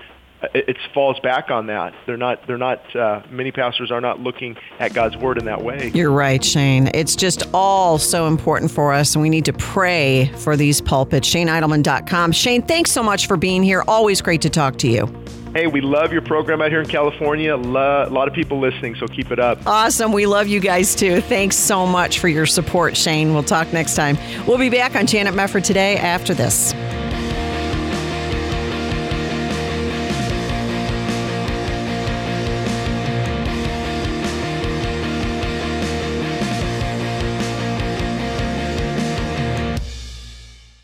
[0.54, 1.94] it, falls back on that.
[2.06, 2.46] They're not.
[2.48, 2.96] They're not.
[2.96, 5.92] Uh, many pastors are not looking at God's word in that way.
[5.94, 6.90] You're right, Shane.
[6.94, 11.30] It's just all so important for us, and we need to pray for these pulpits.
[11.30, 12.32] ShaneIdleman.com.
[12.32, 13.84] Shane, thanks so much for being here.
[13.88, 15.08] Always great to talk to you.
[15.54, 17.54] Hey, we love your program out here in California.
[17.54, 19.60] A lot of people listening, so keep it up.
[19.68, 20.14] Awesome.
[20.14, 21.20] We love you guys too.
[21.20, 23.34] Thanks so much for your support, Shane.
[23.34, 24.18] We'll talk next time.
[24.48, 26.74] We'll be back on Janet Mefford today after this.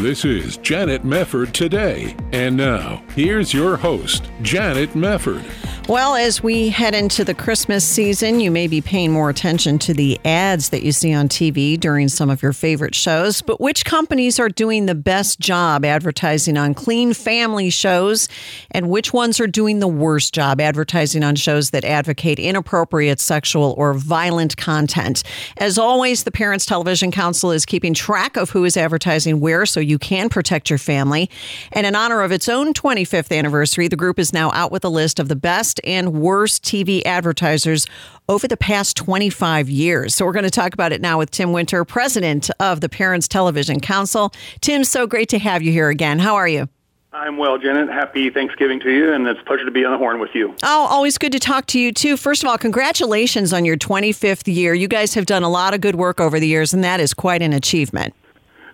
[0.00, 2.16] This is Janet Mefford Today.
[2.32, 5.44] And now, here's your host, Janet Mefford.
[5.90, 9.92] Well, as we head into the Christmas season, you may be paying more attention to
[9.92, 13.42] the ads that you see on TV during some of your favorite shows.
[13.42, 18.28] But which companies are doing the best job advertising on clean family shows,
[18.70, 23.74] and which ones are doing the worst job advertising on shows that advocate inappropriate sexual
[23.76, 25.24] or violent content?
[25.56, 29.80] As always, the Parents Television Council is keeping track of who is advertising where so
[29.98, 31.30] can protect your family.
[31.72, 34.88] And in honor of its own 25th anniversary, the group is now out with a
[34.88, 37.86] list of the best and worst TV advertisers
[38.28, 40.14] over the past 25 years.
[40.14, 43.26] So we're going to talk about it now with Tim Winter, president of the Parents
[43.26, 44.32] Television Council.
[44.60, 46.18] Tim, so great to have you here again.
[46.18, 46.68] How are you?
[47.12, 47.88] I'm well, Janet.
[47.88, 50.54] Happy Thanksgiving to you, and it's a pleasure to be on the horn with you.
[50.62, 52.16] Oh, always good to talk to you, too.
[52.16, 54.74] First of all, congratulations on your 25th year.
[54.74, 57.12] You guys have done a lot of good work over the years, and that is
[57.12, 58.14] quite an achievement.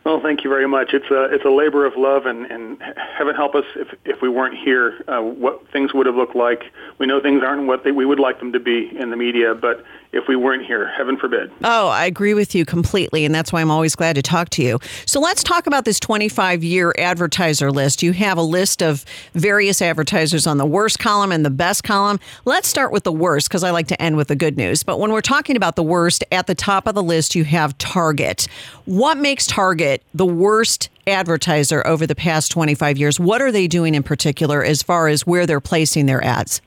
[0.07, 0.91] Well, thank you very much.
[0.93, 2.81] It's a it's a labor of love, and, and
[3.19, 6.63] heaven help us if if we weren't here, uh, what things would have looked like.
[6.99, 9.53] We know things aren't what they, we would like them to be in the media,
[9.53, 9.85] but
[10.17, 11.53] if we weren't here, heaven forbid.
[11.63, 14.63] Oh, I agree with you completely, and that's why I'm always glad to talk to
[14.63, 14.79] you.
[15.05, 18.03] So let's talk about this 25 year advertiser list.
[18.03, 22.19] You have a list of various advertisers on the worst column and the best column.
[22.45, 24.83] Let's start with the worst because I like to end with the good news.
[24.83, 27.77] But when we're talking about the worst, at the top of the list, you have
[27.79, 28.49] Target.
[28.87, 33.21] What makes Target the worst advertiser over the past 25 years?
[33.21, 36.61] What are they doing in particular as far as where they're placing their ads?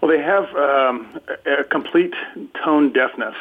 [0.00, 2.14] Well, they have um, a complete
[2.64, 3.34] tone deafness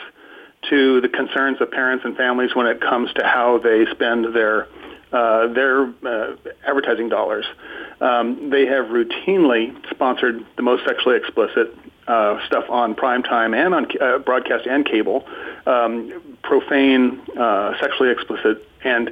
[0.70, 4.68] to the concerns of parents and families when it comes to how they spend their
[5.12, 6.36] uh, their uh,
[6.68, 7.46] advertising dollars.
[8.00, 11.76] Um, they have routinely sponsored the most sexually explicit
[12.08, 15.26] uh, stuff on prime time and on uh, broadcast and cable,
[15.66, 19.10] um, profane, uh, sexually explicit, and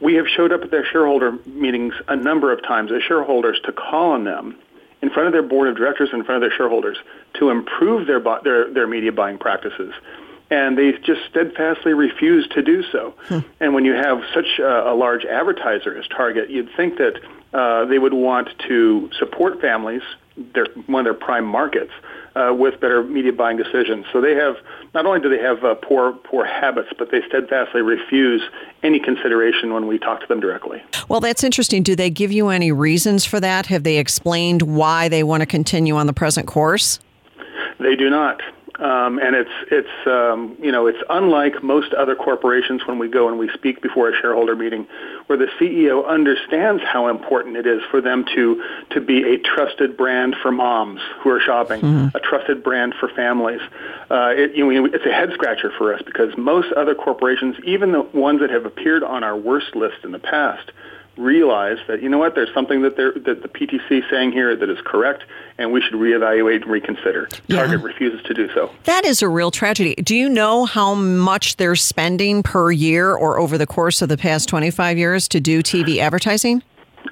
[0.00, 3.72] we have showed up at their shareholder meetings a number of times as shareholders to
[3.72, 4.56] call on them
[5.02, 6.98] in front of their board of directors, in front of their shareholders,
[7.34, 9.92] to improve their, their, their media buying practices.
[10.50, 13.14] And they just steadfastly refuse to do so.
[13.26, 13.40] Hmm.
[13.60, 17.20] And when you have such a, a, large advertiser as Target, you'd think that
[17.52, 20.02] uh, they would want to support families,
[20.54, 21.92] their, one of their prime markets,
[22.34, 24.06] uh, with better media buying decisions.
[24.12, 24.56] So they have
[24.94, 28.42] not only do they have uh, poor poor habits, but they steadfastly refuse
[28.82, 30.82] any consideration when we talk to them directly.
[31.08, 31.82] Well, that's interesting.
[31.82, 33.66] Do they give you any reasons for that?
[33.66, 36.98] Have they explained why they want to continue on the present course?
[37.78, 38.40] They do not.
[38.78, 43.28] Um, and it's it's um, you know it's unlike most other corporations when we go
[43.28, 44.86] and we speak before a shareholder meeting,
[45.26, 49.96] where the CEO understands how important it is for them to to be a trusted
[49.96, 52.16] brand for moms who are shopping, mm-hmm.
[52.16, 53.60] a trusted brand for families.
[54.10, 57.90] Uh, it, you know, it's a head scratcher for us because most other corporations, even
[57.90, 60.70] the ones that have appeared on our worst list in the past,
[61.18, 64.70] realize that you know what there's something that that the PTC is saying here that
[64.70, 65.24] is correct
[65.58, 67.28] and we should reevaluate and reconsider.
[67.46, 67.56] Yeah.
[67.56, 68.70] Target refuses to do so.
[68.84, 69.94] That is a real tragedy.
[69.96, 74.16] Do you know how much they're spending per year or over the course of the
[74.16, 76.62] past 25 years to do TV advertising?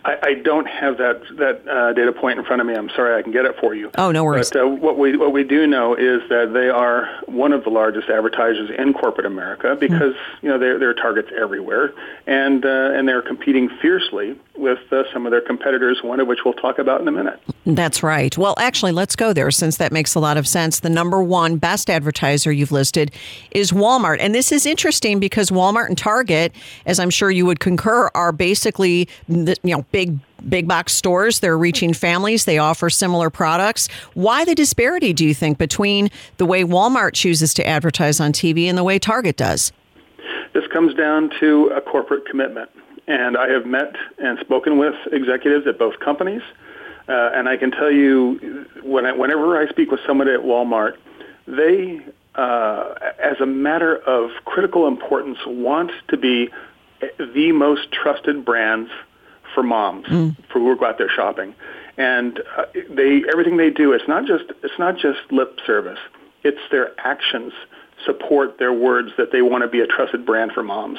[0.05, 2.75] I, I don't have that that uh, data point in front of me.
[2.75, 3.91] I'm sorry, I can get it for you.
[3.97, 4.51] Oh, no worries.
[4.51, 7.71] But uh, what we what we do know is that they are one of the
[7.71, 9.81] largest advertisers in corporate America hmm.
[9.81, 10.47] because mm-hmm.
[10.47, 11.93] you know they're, they're targets everywhere,
[12.27, 16.01] and uh, and they're competing fiercely with uh, some of their competitors.
[16.03, 17.41] One of which we'll talk about in a minute.
[17.67, 18.37] That's right.
[18.39, 20.81] Well, actually, let's go there since that makes a lot of sense.
[20.81, 23.11] The number one best advertiser you've listed
[23.51, 26.55] is Walmart, and this is interesting because Walmart and Target,
[26.87, 30.17] as I'm sure you would concur, are basically you know big
[30.49, 31.41] big box stores.
[31.41, 32.45] They're reaching families.
[32.45, 33.89] They offer similar products.
[34.15, 38.67] Why the disparity, do you think, between the way Walmart chooses to advertise on TV
[38.67, 39.73] and the way Target does?
[40.55, 42.71] This comes down to a corporate commitment.
[43.09, 46.43] And I have met and spoken with executives at both companies.
[47.09, 50.97] Uh, and I can tell you, when I, whenever I speak with somebody at Walmart,
[51.47, 52.01] they,
[52.35, 56.51] uh, as a matter of critical importance, want to be
[57.19, 58.91] the most trusted brands
[59.55, 60.37] for moms mm.
[60.49, 61.55] for who go out there shopping,
[61.97, 65.99] and uh, they everything they do it's not just it's not just lip service.
[66.43, 67.53] It's their actions
[68.05, 70.99] support their words that they want to be a trusted brand for moms.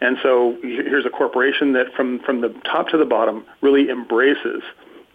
[0.00, 4.62] And so here's a corporation that from from the top to the bottom really embraces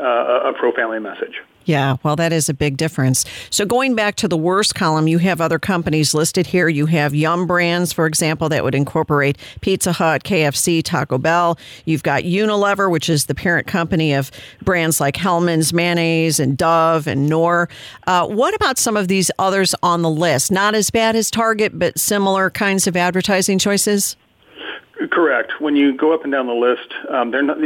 [0.02, 1.42] uh, a pro family message.
[1.66, 3.24] Yeah, well, that is a big difference.
[3.50, 6.68] So, going back to the worst column, you have other companies listed here.
[6.68, 11.58] You have Yum Brands, for example, that would incorporate Pizza Hut, KFC, Taco Bell.
[11.86, 14.32] You've got Unilever, which is the parent company of
[14.64, 17.70] brands like Hellmann's Mayonnaise and Dove and Knorr.
[18.08, 20.52] Uh, what about some of these others on the list?
[20.52, 24.16] Not as bad as Target, but similar kinds of advertising choices?
[25.10, 25.54] Correct.
[25.60, 27.58] When you go up and down the list, um, they're not.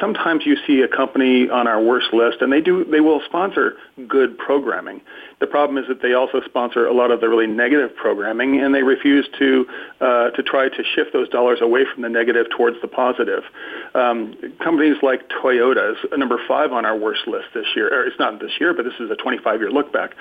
[0.00, 2.84] Sometimes you see a company on our worst list, and they do.
[2.84, 3.76] They will sponsor
[4.08, 5.02] good programming.
[5.40, 8.74] The problem is that they also sponsor a lot of the really negative programming, and
[8.74, 9.66] they refuse to
[10.00, 13.42] uh, to try to shift those dollars away from the negative towards the positive.
[13.94, 17.92] Um, companies like Toyota is number five on our worst list this year.
[17.92, 20.14] Or it's not this year, but this is a 25-year look back.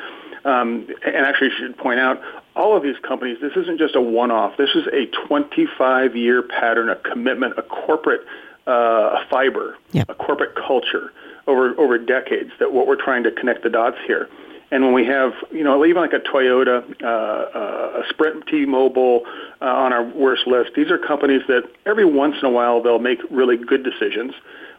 [0.44, 2.20] Um, and actually, should point out,
[2.56, 4.58] all of these companies, this isn't just a one-off.
[4.58, 8.22] This is a 25-year pattern, a commitment, a corporate
[8.68, 10.10] uh, fiber, yep.
[10.10, 11.12] a corporate culture
[11.48, 12.52] over over decades.
[12.60, 14.30] That what we're trying to connect the dots here.
[14.72, 19.24] And when we have, you know, even like a Toyota, uh, uh, a Sprint, T-Mobile
[19.62, 23.00] uh, on our worst list, these are companies that every once in a while they'll
[23.00, 24.34] make really good decisions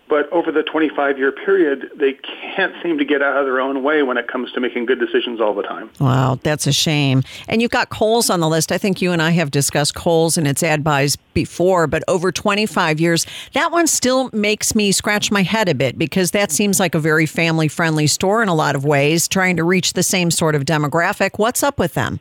[0.09, 3.83] but over the 25 year period, they can't seem to get out of their own
[3.83, 5.91] way when it comes to making good decisions all the time.
[6.01, 7.23] Wow, that's a shame.
[7.49, 8.73] And you've got Kohl's on the list.
[8.73, 12.31] I think you and I have discussed Kohl's and its ad buys before, but over
[12.31, 16.79] 25 years, that one still makes me scratch my head a bit because that seems
[16.79, 20.03] like a very family friendly store in a lot of ways, trying to reach the
[20.03, 21.39] same sort of demographic.
[21.39, 22.21] What's up with them?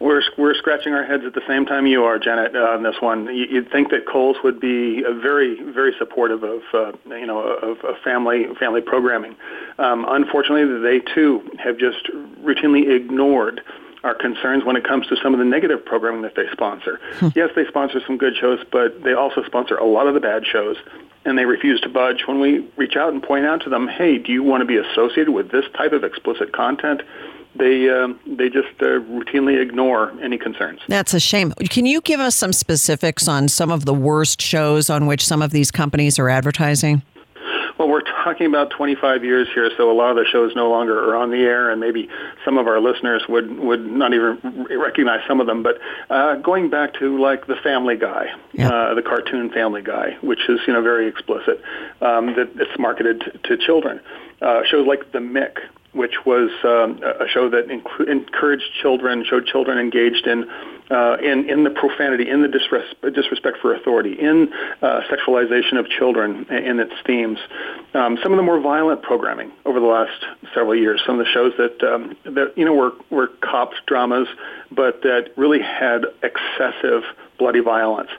[0.00, 2.96] We're we're scratching our heads at the same time you are, Janet, uh, on this
[3.00, 3.26] one.
[3.34, 7.96] You'd think that Kohl's would be very very supportive of uh, you know of, of
[8.02, 9.36] family family programming.
[9.78, 12.08] Um, unfortunately, they too have just
[12.42, 13.60] routinely ignored
[14.02, 16.98] our concerns when it comes to some of the negative programming that they sponsor.
[17.14, 17.28] Hmm.
[17.36, 20.46] Yes, they sponsor some good shows, but they also sponsor a lot of the bad
[20.46, 20.76] shows,
[21.26, 24.16] and they refuse to budge when we reach out and point out to them, hey,
[24.16, 27.02] do you want to be associated with this type of explicit content?
[27.54, 30.80] They uh, they just uh, routinely ignore any concerns.
[30.88, 31.52] That's a shame.
[31.68, 35.42] Can you give us some specifics on some of the worst shows on which some
[35.42, 37.02] of these companies are advertising?
[37.80, 40.98] Well, we're talking about 25 years here, so a lot of the shows no longer
[40.98, 42.10] are on the air, and maybe
[42.44, 45.62] some of our listeners would would not even recognize some of them.
[45.62, 45.78] But
[46.10, 48.70] uh, going back to like the Family Guy, yep.
[48.70, 51.62] uh, the cartoon Family Guy, which is you know very explicit,
[52.02, 53.98] um, that it's marketed to, to children.
[54.42, 55.56] Uh, shows like The Mick,
[55.92, 60.48] which was um, a show that inc- encouraged children, showed children engaged in
[60.90, 65.88] uh, in, in the profanity, in the disres- disrespect for authority, in uh, sexualization of
[65.88, 67.38] children in its themes.
[67.94, 71.30] Um, some of the more violent programming over the last several years, some of the
[71.30, 74.28] shows that um, that you know were were cop dramas,
[74.70, 77.02] but that really had excessive
[77.38, 78.10] bloody violence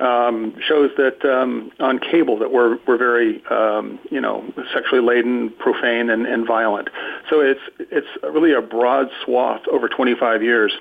[0.00, 5.50] um, shows that um, on cable that were were very um, you know sexually laden,
[5.58, 6.88] profane, and, and violent.
[7.28, 10.72] So it's it's really a broad swath over 25 years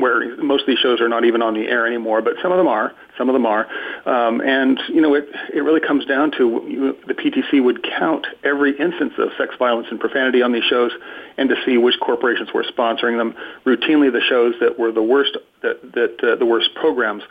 [0.00, 2.58] where most of these shows are not even on the air anymore, but some of
[2.58, 2.92] them are.
[3.18, 3.66] Some of them are,
[4.06, 5.28] um, and you know it.
[5.52, 9.88] It really comes down to you, the PTC would count every instance of sex violence
[9.90, 10.92] and profanity on these shows,
[11.36, 13.34] and to see which corporations were sponsoring them.
[13.66, 17.22] Routinely, the shows that were the worst, that that uh, the worst programs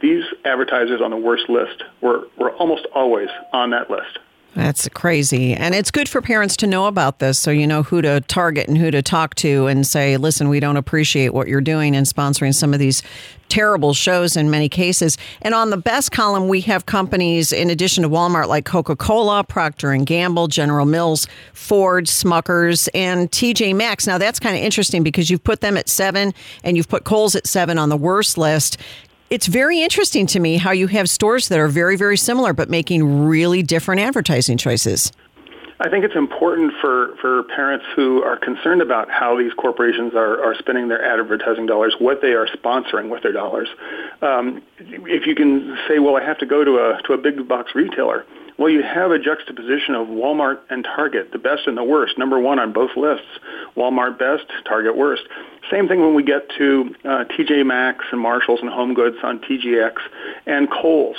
[0.00, 4.18] these advertisers on the worst list were, were almost always on that list.
[4.54, 5.54] That's crazy.
[5.54, 8.66] And it's good for parents to know about this so you know who to target
[8.66, 12.06] and who to talk to and say, listen, we don't appreciate what you're doing and
[12.06, 13.02] sponsoring some of these
[13.48, 15.16] terrible shows in many cases.
[15.42, 19.92] And on the best column, we have companies in addition to Walmart like Coca-Cola, Procter
[19.92, 24.06] and Gamble, General Mills, Ford, Smuckers, and TJ Maxx.
[24.06, 26.32] Now that's kind of interesting because you've put them at 7
[26.64, 28.78] and you've put Kohl's at 7 on the worst list
[29.30, 32.68] it's very interesting to me how you have stores that are very, very similar but
[32.70, 35.12] making really different advertising choices.
[35.80, 40.42] I think it's important for, for parents who are concerned about how these corporations are,
[40.42, 43.68] are spending their advertising dollars, what they are sponsoring with their dollars.
[44.20, 47.46] Um, if you can say, well, I have to go to a, to a big
[47.46, 48.26] box retailer,
[48.58, 52.40] well, you have a juxtaposition of Walmart and Target, the best and the worst, number
[52.40, 53.38] one on both lists.
[53.76, 55.22] Walmart best, Target worst.
[55.70, 59.38] Same thing when we get to uh, TJ Maxx and Marshalls and Home Goods on
[59.38, 59.92] TJX
[60.46, 61.16] and Kohl's.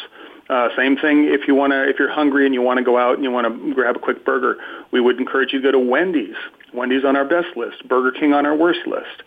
[0.49, 2.97] Uh, same thing if you want to, if you're hungry and you want to go
[2.97, 4.57] out and you want to grab a quick burger,
[4.91, 6.35] we would encourage you to go to Wendy's.
[6.73, 9.23] Wendy's on our best list, Burger King on our worst list.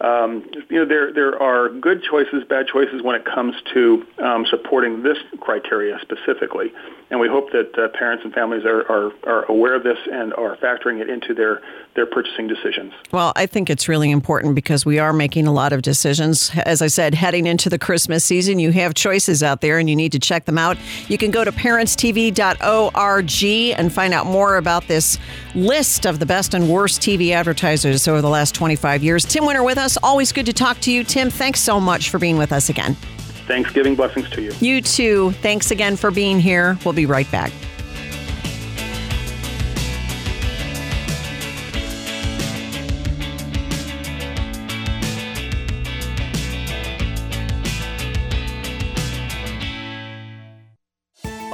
[0.00, 4.44] Um, you know, there there are good choices, bad choices when it comes to um,
[4.50, 6.70] supporting this criteria specifically,
[7.10, 10.34] and we hope that uh, parents and families are, are, are aware of this and
[10.34, 11.62] are factoring it into their
[11.94, 12.92] their purchasing decisions.
[13.10, 16.50] Well, I think it's really important because we are making a lot of decisions.
[16.66, 19.96] As I said, heading into the Christmas season, you have choices out there, and you
[19.96, 20.76] need to check them out.
[21.08, 23.44] You can go to parentstv.org
[23.78, 25.18] and find out more about this
[25.54, 29.24] list of the best and worst TV advertisers over the last 25 years.
[29.24, 29.96] Tim Winter with us us.
[30.02, 31.02] Always good to talk to you.
[31.02, 32.94] Tim, thanks so much for being with us again.
[33.46, 34.52] Thanksgiving blessings to you.
[34.60, 35.30] You too.
[35.40, 36.76] Thanks again for being here.
[36.84, 37.52] We'll be right back.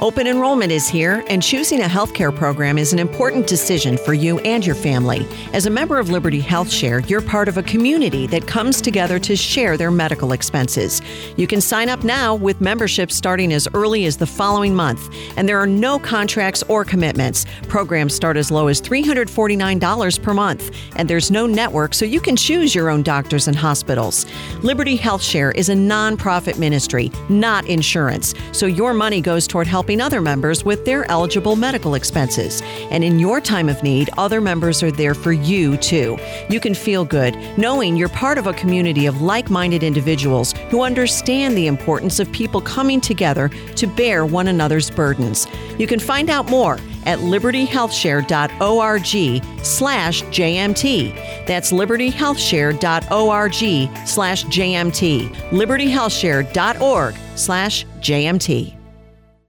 [0.03, 4.37] Open enrollment is here, and choosing a healthcare program is an important decision for you
[4.39, 5.25] and your family.
[5.53, 9.17] As a member of Liberty Health Share, you're part of a community that comes together
[9.19, 11.01] to share their medical expenses.
[11.37, 15.47] You can sign up now with membership starting as early as the following month, and
[15.47, 17.45] there are no contracts or commitments.
[17.69, 22.35] Programs start as low as $349 per month, and there's no network, so you can
[22.35, 24.25] choose your own doctors and hospitals.
[24.63, 29.92] Liberty Health Share is a nonprofit ministry, not insurance, so your money goes toward helping
[29.93, 32.61] helping other members with their eligible medical expenses.
[32.91, 36.17] And in your time of need, other members are there for you too.
[36.49, 40.81] You can feel good knowing you're part of a community of like minded individuals who
[40.81, 45.47] understand the importance of people coming together to bear one another's burdens.
[45.77, 51.45] You can find out more at libertyhealthshare.org slash JMT.
[51.45, 55.29] That's libertyhealthshare.org slash JMT.
[55.51, 58.82] libertyhealthshare.org slash JMT.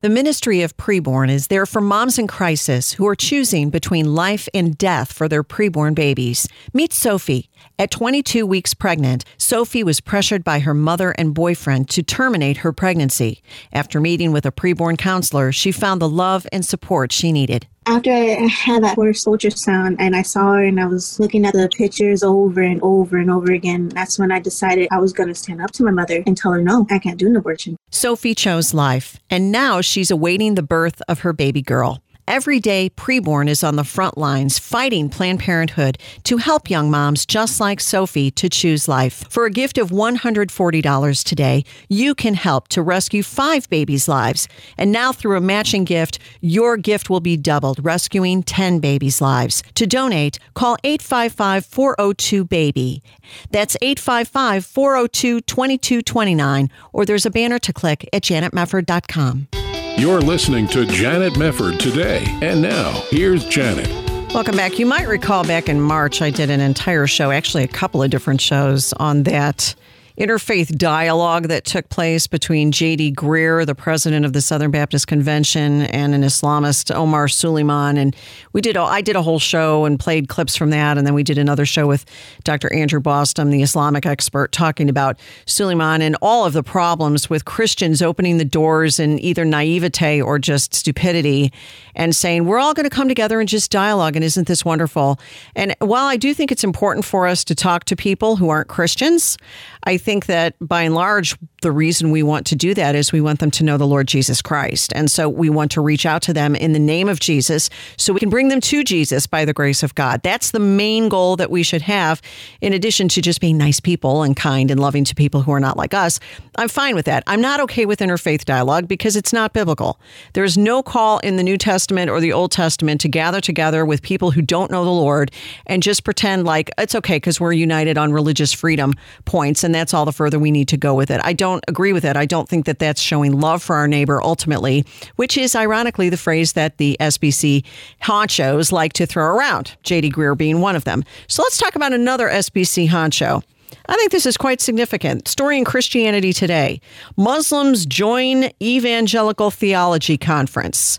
[0.04, 4.50] The Ministry of Preborn is there for moms in crisis who are choosing between life
[4.52, 6.46] and death for their preborn babies.
[6.74, 7.48] Meet Sophie.
[7.78, 12.70] At 22 weeks pregnant, Sophie was pressured by her mother and boyfriend to terminate her
[12.70, 13.40] pregnancy.
[13.72, 18.10] After meeting with a preborn counselor, she found the love and support she needed after
[18.10, 21.68] I had that first ultrasound and I saw her and I was looking at the
[21.68, 25.34] pictures over and over and over again, that's when I decided I was going to
[25.34, 27.76] stand up to my mother and tell her, no, I can't do an abortion.
[27.90, 32.02] Sophie chose life, and now she's awaiting the birth of her baby girl.
[32.26, 37.26] Every day, Preborn is on the front lines fighting Planned Parenthood to help young moms
[37.26, 39.24] just like Sophie to choose life.
[39.28, 44.48] For a gift of $140 today, you can help to rescue five babies' lives.
[44.78, 49.62] And now, through a matching gift, your gift will be doubled, rescuing 10 babies' lives.
[49.74, 53.02] To donate, call 855 402 BABY.
[53.50, 59.63] That's 855 402 2229, or there's a banner to click at janetmefford.com.
[59.96, 62.24] You're listening to Janet Mefford today.
[62.42, 63.88] And now, here's Janet.
[64.34, 64.80] Welcome back.
[64.80, 68.10] You might recall back in March, I did an entire show, actually, a couple of
[68.10, 69.76] different shows on that
[70.18, 73.12] interfaith dialogue that took place between J.D.
[73.12, 77.96] Greear, the president of the Southern Baptist Convention, and an Islamist, Omar Suleiman.
[77.96, 78.14] And
[78.52, 80.96] we did, I did a whole show and played clips from that.
[80.96, 82.04] And then we did another show with
[82.44, 82.72] Dr.
[82.72, 88.00] Andrew Bostom, the Islamic expert, talking about Suleiman and all of the problems with Christians
[88.00, 91.52] opening the doors in either naivete or just stupidity
[91.96, 94.14] and saying, we're all going to come together and just dialogue.
[94.14, 95.18] And isn't this wonderful?
[95.56, 98.68] And while I do think it's important for us to talk to people who aren't
[98.68, 99.36] Christians,
[99.84, 103.22] I think that by and large, the reason we want to do that is we
[103.22, 104.92] want them to know the Lord Jesus Christ.
[104.94, 108.12] And so we want to reach out to them in the name of Jesus so
[108.12, 110.22] we can bring them to Jesus by the grace of God.
[110.22, 112.20] That's the main goal that we should have,
[112.60, 115.60] in addition to just being nice people and kind and loving to people who are
[115.60, 116.20] not like us.
[116.56, 117.24] I'm fine with that.
[117.26, 119.98] I'm not okay with interfaith dialogue because it's not biblical.
[120.34, 123.86] There is no call in the New Testament or the Old Testament to gather together
[123.86, 125.30] with people who don't know the Lord
[125.66, 128.92] and just pretend like it's okay because we're united on religious freedom
[129.24, 131.22] points and that's all the further we need to go with it.
[131.24, 132.16] I don't don't agree with it.
[132.16, 134.84] I don't think that that's showing love for our neighbor ultimately,
[135.16, 137.64] which is ironically the phrase that the SBC
[138.02, 140.10] honchos like to throw around, J.D.
[140.10, 141.04] Greear being one of them.
[141.28, 143.42] So let's talk about another SBC honcho.
[143.86, 145.28] I think this is quite significant.
[145.28, 146.80] Story in Christianity Today
[147.16, 150.98] Muslims join Evangelical Theology Conference.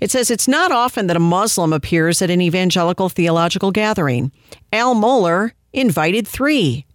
[0.00, 4.32] It says it's not often that a Muslim appears at an evangelical theological gathering.
[4.72, 6.86] Al Mohler invited three.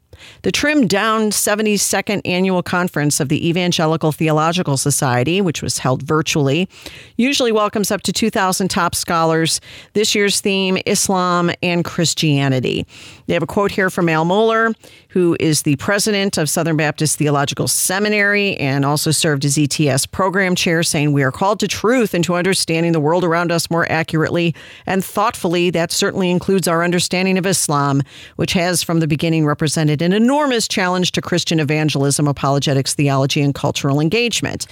[0.41, 6.67] The trimmed down 72nd annual conference of the Evangelical Theological Society, which was held virtually,
[7.17, 9.61] usually welcomes up to 2,000 top scholars.
[9.93, 12.85] This year's theme Islam and Christianity.
[13.27, 14.75] They have a quote here from Al Mohler,
[15.09, 20.55] who is the president of Southern Baptist Theological Seminary and also served as ETS program
[20.55, 23.89] chair, saying, We are called to truth and to understanding the world around us more
[23.89, 24.53] accurately
[24.85, 25.69] and thoughtfully.
[25.69, 28.01] That certainly includes our understanding of Islam,
[28.35, 33.53] which has from the beginning represented an enormous challenge to Christian evangelism, apologetics, theology, and
[33.53, 34.67] cultural engagement.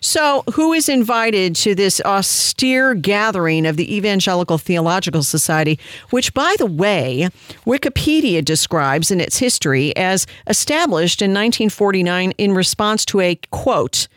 [0.00, 5.78] So, who is invited to this austere gathering of the Evangelical Theological Society,
[6.10, 7.28] which, by the way,
[7.66, 14.08] Wikipedia describes in its history as established in 1949 in response to a quote,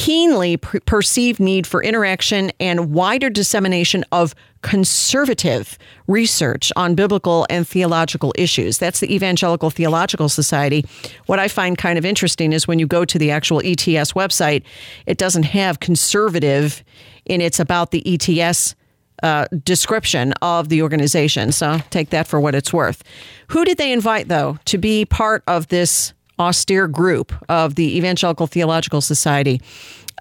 [0.00, 5.76] keenly per- perceived need for interaction and wider dissemination of conservative
[6.06, 8.78] research on biblical and theological issues.
[8.78, 10.86] That's the Evangelical Theological Society.
[11.26, 14.62] What I find kind of interesting is when you go to the actual ETS website,
[15.04, 16.82] it doesn't have conservative
[17.26, 18.74] in its about the ETS
[19.22, 21.52] uh, description of the organization.
[21.52, 23.04] So take that for what it's worth.
[23.48, 28.46] Who did they invite, though, to be part of this austere group of the Evangelical
[28.46, 29.60] Theological Society.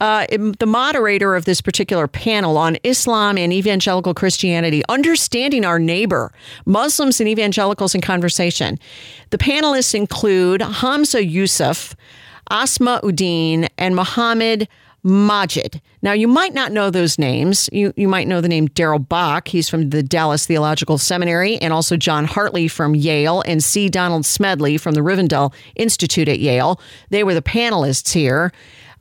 [0.01, 0.26] Uh,
[0.59, 6.32] the moderator of this particular panel on Islam and evangelical Christianity, understanding our neighbor,
[6.65, 8.80] Muslims and evangelicals in conversation.
[9.32, 11.95] The panelists include Hamza Yusuf,
[12.49, 14.70] Asma Uddin, and Muhammad
[15.03, 15.81] Majid.
[16.01, 17.69] Now, you might not know those names.
[17.71, 19.47] You, you might know the name Darrell Bock.
[19.47, 23.89] He's from the Dallas Theological Seminary, and also John Hartley from Yale, and C.
[23.89, 26.79] Donald Smedley from the Rivendell Institute at Yale.
[27.09, 28.51] They were the panelists here.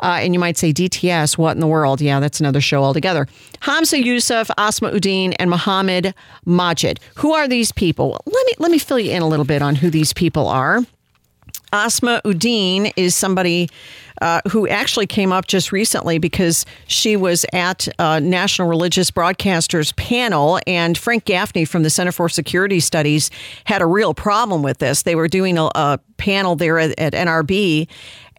[0.00, 2.00] Uh, and you might say, DTS, what in the world?
[2.00, 3.26] Yeah, that's another show altogether.
[3.60, 7.00] Hamza Yusuf, Asma Uddin, and Muhammad Majid.
[7.16, 8.20] Who are these people?
[8.24, 10.82] Let me, let me fill you in a little bit on who these people are.
[11.72, 13.68] Asma Uddin is somebody
[14.20, 19.94] uh, who actually came up just recently because she was at a National Religious Broadcasters
[19.96, 23.30] panel, and Frank Gaffney from the Center for Security Studies
[23.64, 25.02] had a real problem with this.
[25.02, 27.88] They were doing a, a panel there at, at NRB,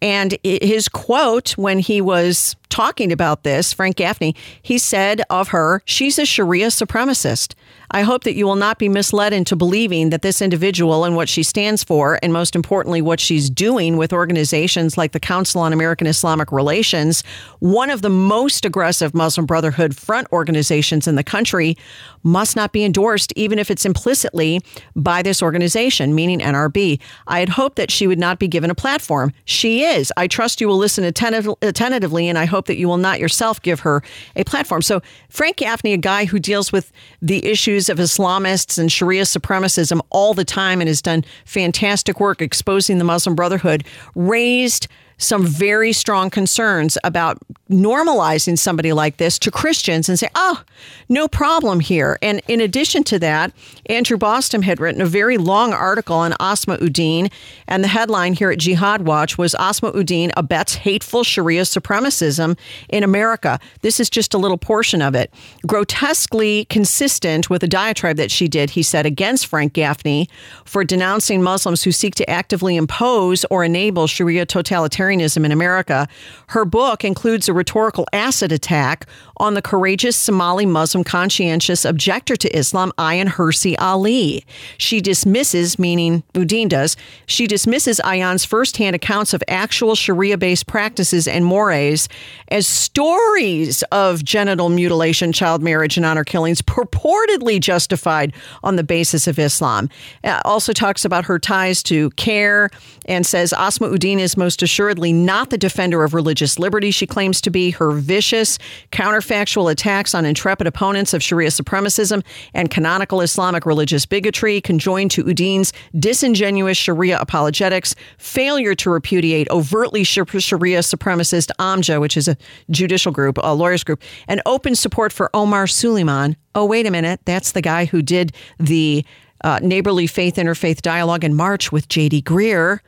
[0.02, 5.82] and his quote when he was talking about this, Frank Gaffney, he said of her,
[5.86, 7.56] she's a Sharia supremacist.
[7.92, 11.28] I hope that you will not be misled into believing that this individual and what
[11.28, 15.74] she stands for, and most importantly, what she's doing with organizations like the Council on
[15.74, 17.24] American Islamic Relations,
[17.58, 21.76] one of the most aggressive Muslim Brotherhood front organizations in the country,
[22.22, 24.62] must not be endorsed, even if it's implicitly
[24.96, 27.00] by this organization, meaning NRB.
[27.26, 29.34] I had hoped that she would not be given a platform.
[29.46, 30.14] She is.
[30.16, 33.62] I trust you will listen attentive, attentively, and I hope that you will not yourself
[33.62, 34.02] give her
[34.36, 34.82] a platform.
[34.82, 36.92] So, Frank Gaffney, a guy who deals with
[37.22, 42.42] the issues of Islamists and Sharia supremacism all the time and has done fantastic work
[42.42, 43.84] exposing the Muslim Brotherhood,
[44.16, 44.88] raised
[45.20, 47.38] some very strong concerns about
[47.70, 50.64] normalizing somebody like this to Christians and say, oh,
[51.08, 52.18] no problem here.
[52.22, 53.52] And in addition to that,
[53.88, 57.32] Andrew Bostom had written a very long article on Asma Uddin,
[57.68, 62.58] and the headline here at Jihad Watch was Asma Uddin abets hateful Sharia supremacism
[62.88, 63.60] in America.
[63.82, 65.32] This is just a little portion of it.
[65.68, 70.30] Grotesquely consistent with a diatribe that she did, he said, against Frank Gaffney
[70.64, 76.08] for denouncing Muslims who seek to actively impose or enable Sharia totalitarianism in America.
[76.48, 79.08] Her book includes a rhetorical acid attack
[79.38, 84.46] on the courageous Somali Muslim conscientious objector to Islam, Ayaan Hirsi Ali.
[84.78, 91.28] She dismisses, meaning Uddin does, she dismisses Ayaan's firsthand accounts of actual Sharia based practices
[91.28, 92.10] and mores
[92.50, 98.34] as stories of genital mutilation, child marriage, and honor killings purportedly justified
[98.64, 99.90] on the basis of Islam.
[100.24, 102.70] Uh, also talks about her ties to CAIR
[103.06, 107.42] and says Asma Uddin is most assuredly not the defender of religious liberty she claims
[107.42, 107.72] to be.
[107.72, 108.58] Her vicious,
[108.92, 112.24] counterfactual attacks on intrepid opponents of Sharia supremacism
[112.54, 120.04] and canonical Islamic religious bigotry conjoined to Uddin's disingenuous Sharia apologetics, failure to repudiate overtly
[120.04, 122.38] Sharia supremacist AMJA, which is a
[122.70, 126.36] judicial group, a lawyers group, and open support for Omar Suleiman.
[126.56, 127.22] Oh, wait a minute.
[127.26, 129.06] That's the guy who did the
[129.44, 132.24] uh, neighborly faith interfaith dialogue in March with J.D.
[132.24, 132.80] Greear.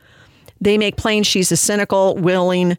[0.62, 2.78] They make plain she's a cynical, willing,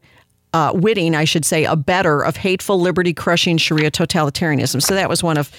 [0.53, 4.81] uh, witting, I should say, a better of hateful, liberty crushing Sharia totalitarianism.
[4.81, 5.51] So that was one of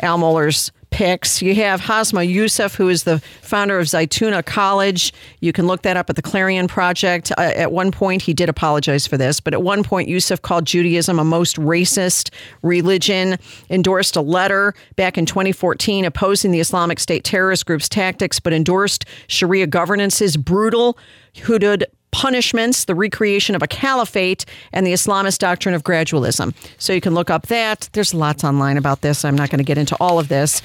[0.00, 1.42] Al Mohler's picks.
[1.42, 5.12] You have Hamza Yusuf, who is the founder of Zaytuna College.
[5.40, 7.30] You can look that up at the Clarion Project.
[7.32, 10.64] Uh, at one point, he did apologize for this, but at one point, Yusuf called
[10.64, 12.30] Judaism a most racist
[12.62, 13.38] religion,
[13.70, 19.04] endorsed a letter back in 2014 opposing the Islamic State terrorist group's tactics, but endorsed
[19.26, 20.98] Sharia governance's brutal
[21.34, 26.54] hudud punishments, the recreation of a caliphate, and the Islamist doctrine of gradualism.
[26.78, 27.88] So you can look up that.
[27.92, 29.24] There's lots online about this.
[29.24, 30.62] I'm not going to get into all of this.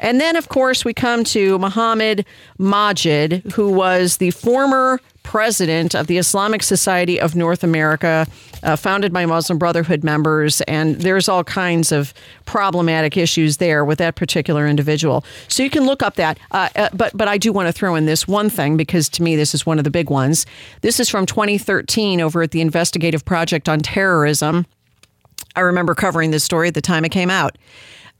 [0.00, 2.26] And then, of course, we come to Muhammad
[2.58, 8.26] Majid, who was the former president of the Islamic Society of North America,
[8.62, 12.14] uh, founded by Muslim Brotherhood members, and there's all kinds of
[12.44, 15.24] problematic issues there with that particular individual.
[15.48, 16.38] So you can look up that.
[16.52, 19.22] Uh, uh, but but I do want to throw in this one thing because to
[19.22, 20.46] me this is one of the big ones.
[20.82, 24.66] This is from 2013 over at the Investigative Project on Terrorism.
[25.56, 27.56] I remember covering this story at the time it came out.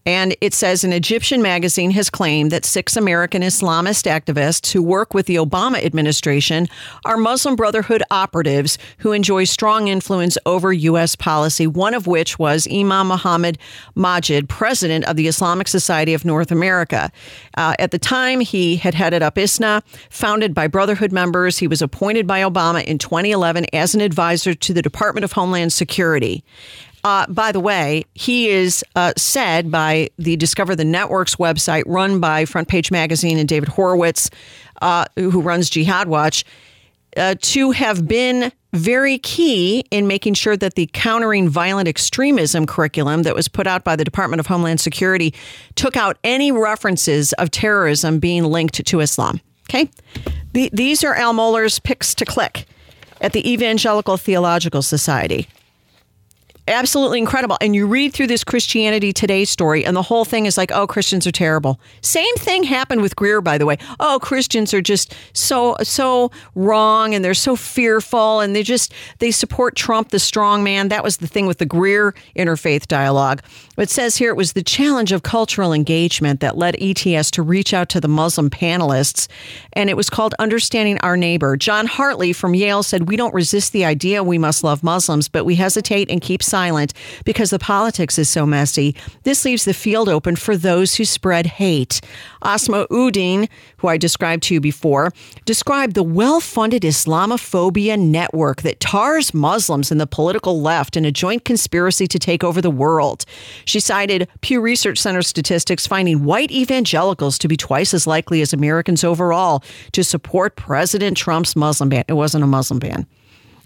[0.07, 5.15] And it says an Egyptian magazine has claimed that six American Islamist activists who work
[5.15, 6.69] with the Obama administration
[7.07, 11.17] are Muslim Brotherhood operatives who enjoy strong influence over U.S.
[11.17, 13.59] policy, one of which was Imam Muhammad
[13.95, 17.11] Majid, president of the Islamic Society of North America.
[17.57, 21.59] Uh, at the time, he had headed up ISNA, founded by Brotherhood members.
[21.59, 25.73] He was appointed by Obama in 2011 as an advisor to the Department of Homeland
[25.73, 26.45] Security.
[27.05, 32.19] Uh, by the way, he is uh, said by the Discover the Networks website run
[32.19, 34.31] by Front Page Magazine and David Horowitz,
[34.81, 36.47] uh, who runs Jihad Watch,
[37.19, 43.23] uh, to have been very key in making sure that the countering violent extremism curriculum
[43.23, 45.33] that was put out by the Department of Homeland Security
[45.77, 49.41] took out any references of terrorism being linked to Islam.
[49.69, 49.91] Okay?
[50.55, 52.67] The, these are Al Mohler's picks to click
[53.21, 55.47] at the Evangelical Theological Society
[56.69, 57.59] absolutely incredible.
[57.61, 60.87] And you read through this Christianity Today story, and the whole thing is like, oh,
[60.87, 61.81] Christians are terrible.
[62.01, 63.77] Same thing happened with Greear, by the way.
[63.99, 69.31] Oh, Christians are just so so wrong, and they're so fearful, and they just they
[69.31, 70.89] support Trump, the strong man.
[70.89, 73.43] That was the thing with the Greear interfaith dialogue.
[73.77, 77.75] It says here it was the challenge of cultural engagement that led ETS to reach
[77.75, 79.27] out to the Muslim panelists,
[79.73, 81.57] and it was called Understanding Our Neighbor.
[81.57, 85.45] John Hartley from Yale said, "We don't resist the idea we must love Muslims, but
[85.45, 86.93] we hesitate and keep." Silent
[87.25, 88.95] because the politics is so messy.
[89.25, 92.01] This leaves the field open for those who spread hate.
[92.45, 93.49] Asma Uddin,
[93.79, 95.11] who I described to you before,
[95.47, 101.11] described the well funded Islamophobia network that tars Muslims and the political left in a
[101.11, 103.25] joint conspiracy to take over the world.
[103.65, 108.53] She cited Pew Research Center statistics finding white evangelicals to be twice as likely as
[108.53, 112.05] Americans overall to support President Trump's Muslim ban.
[112.07, 113.09] It wasn't a Muslim ban.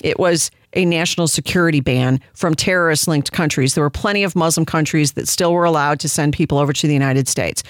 [0.02, 3.74] It was a national security ban from terrorist linked countries.
[3.74, 6.86] There were plenty of Muslim countries that still were allowed to send people over to
[6.86, 7.62] the United States.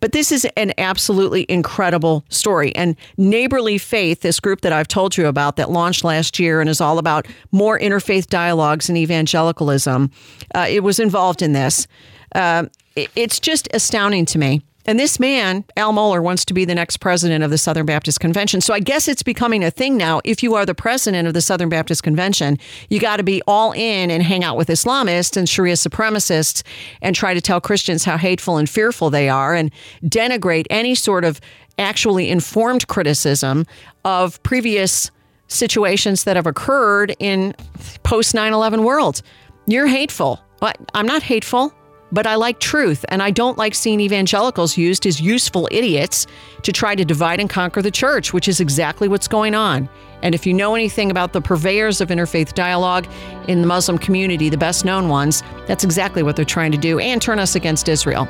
[0.00, 2.74] But this is an absolutely incredible story.
[2.74, 6.68] And Neighborly Faith, this group that I've told you about that launched last year and
[6.68, 10.10] is all about more interfaith dialogues and evangelicalism,
[10.54, 11.86] uh, it was involved in this.
[12.34, 12.64] Uh,
[12.96, 16.96] it's just astounding to me and this man, Al Mohler, wants to be the next
[16.98, 18.60] president of the Southern Baptist Convention.
[18.60, 20.20] So I guess it's becoming a thing now.
[20.24, 22.58] If you are the president of the Southern Baptist Convention,
[22.90, 26.62] you got to be all in and hang out with Islamists and Sharia supremacists
[27.00, 29.70] and try to tell Christians how hateful and fearful they are and
[30.04, 31.40] denigrate any sort of
[31.78, 33.66] actually informed criticism
[34.04, 35.10] of previous
[35.46, 37.54] situations that have occurred in
[38.02, 39.22] post 9 11 world.
[39.66, 40.40] You're hateful.
[40.60, 41.74] But I'm not hateful
[42.12, 46.26] but I like truth, and I don't like seeing evangelicals used as useful idiots
[46.62, 49.88] to try to divide and conquer the church, which is exactly what's going on.
[50.22, 53.08] And if you know anything about the purveyors of interfaith dialogue
[53.48, 57.00] in the Muslim community, the best known ones, that's exactly what they're trying to do
[57.00, 58.28] and turn us against Israel.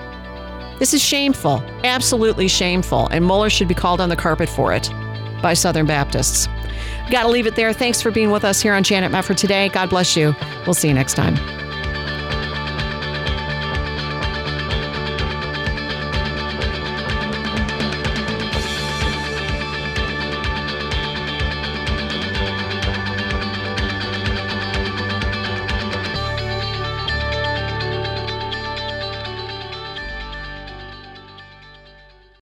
[0.79, 4.91] This is shameful, absolutely shameful, and Mohler should be called on the carpet for it
[5.43, 6.49] by Southern Baptists.
[7.11, 7.73] Got to leave it there.
[7.73, 9.69] Thanks for being with us here on Janet Mefford today.
[9.69, 10.35] God bless you.
[10.65, 11.37] We'll see you next time.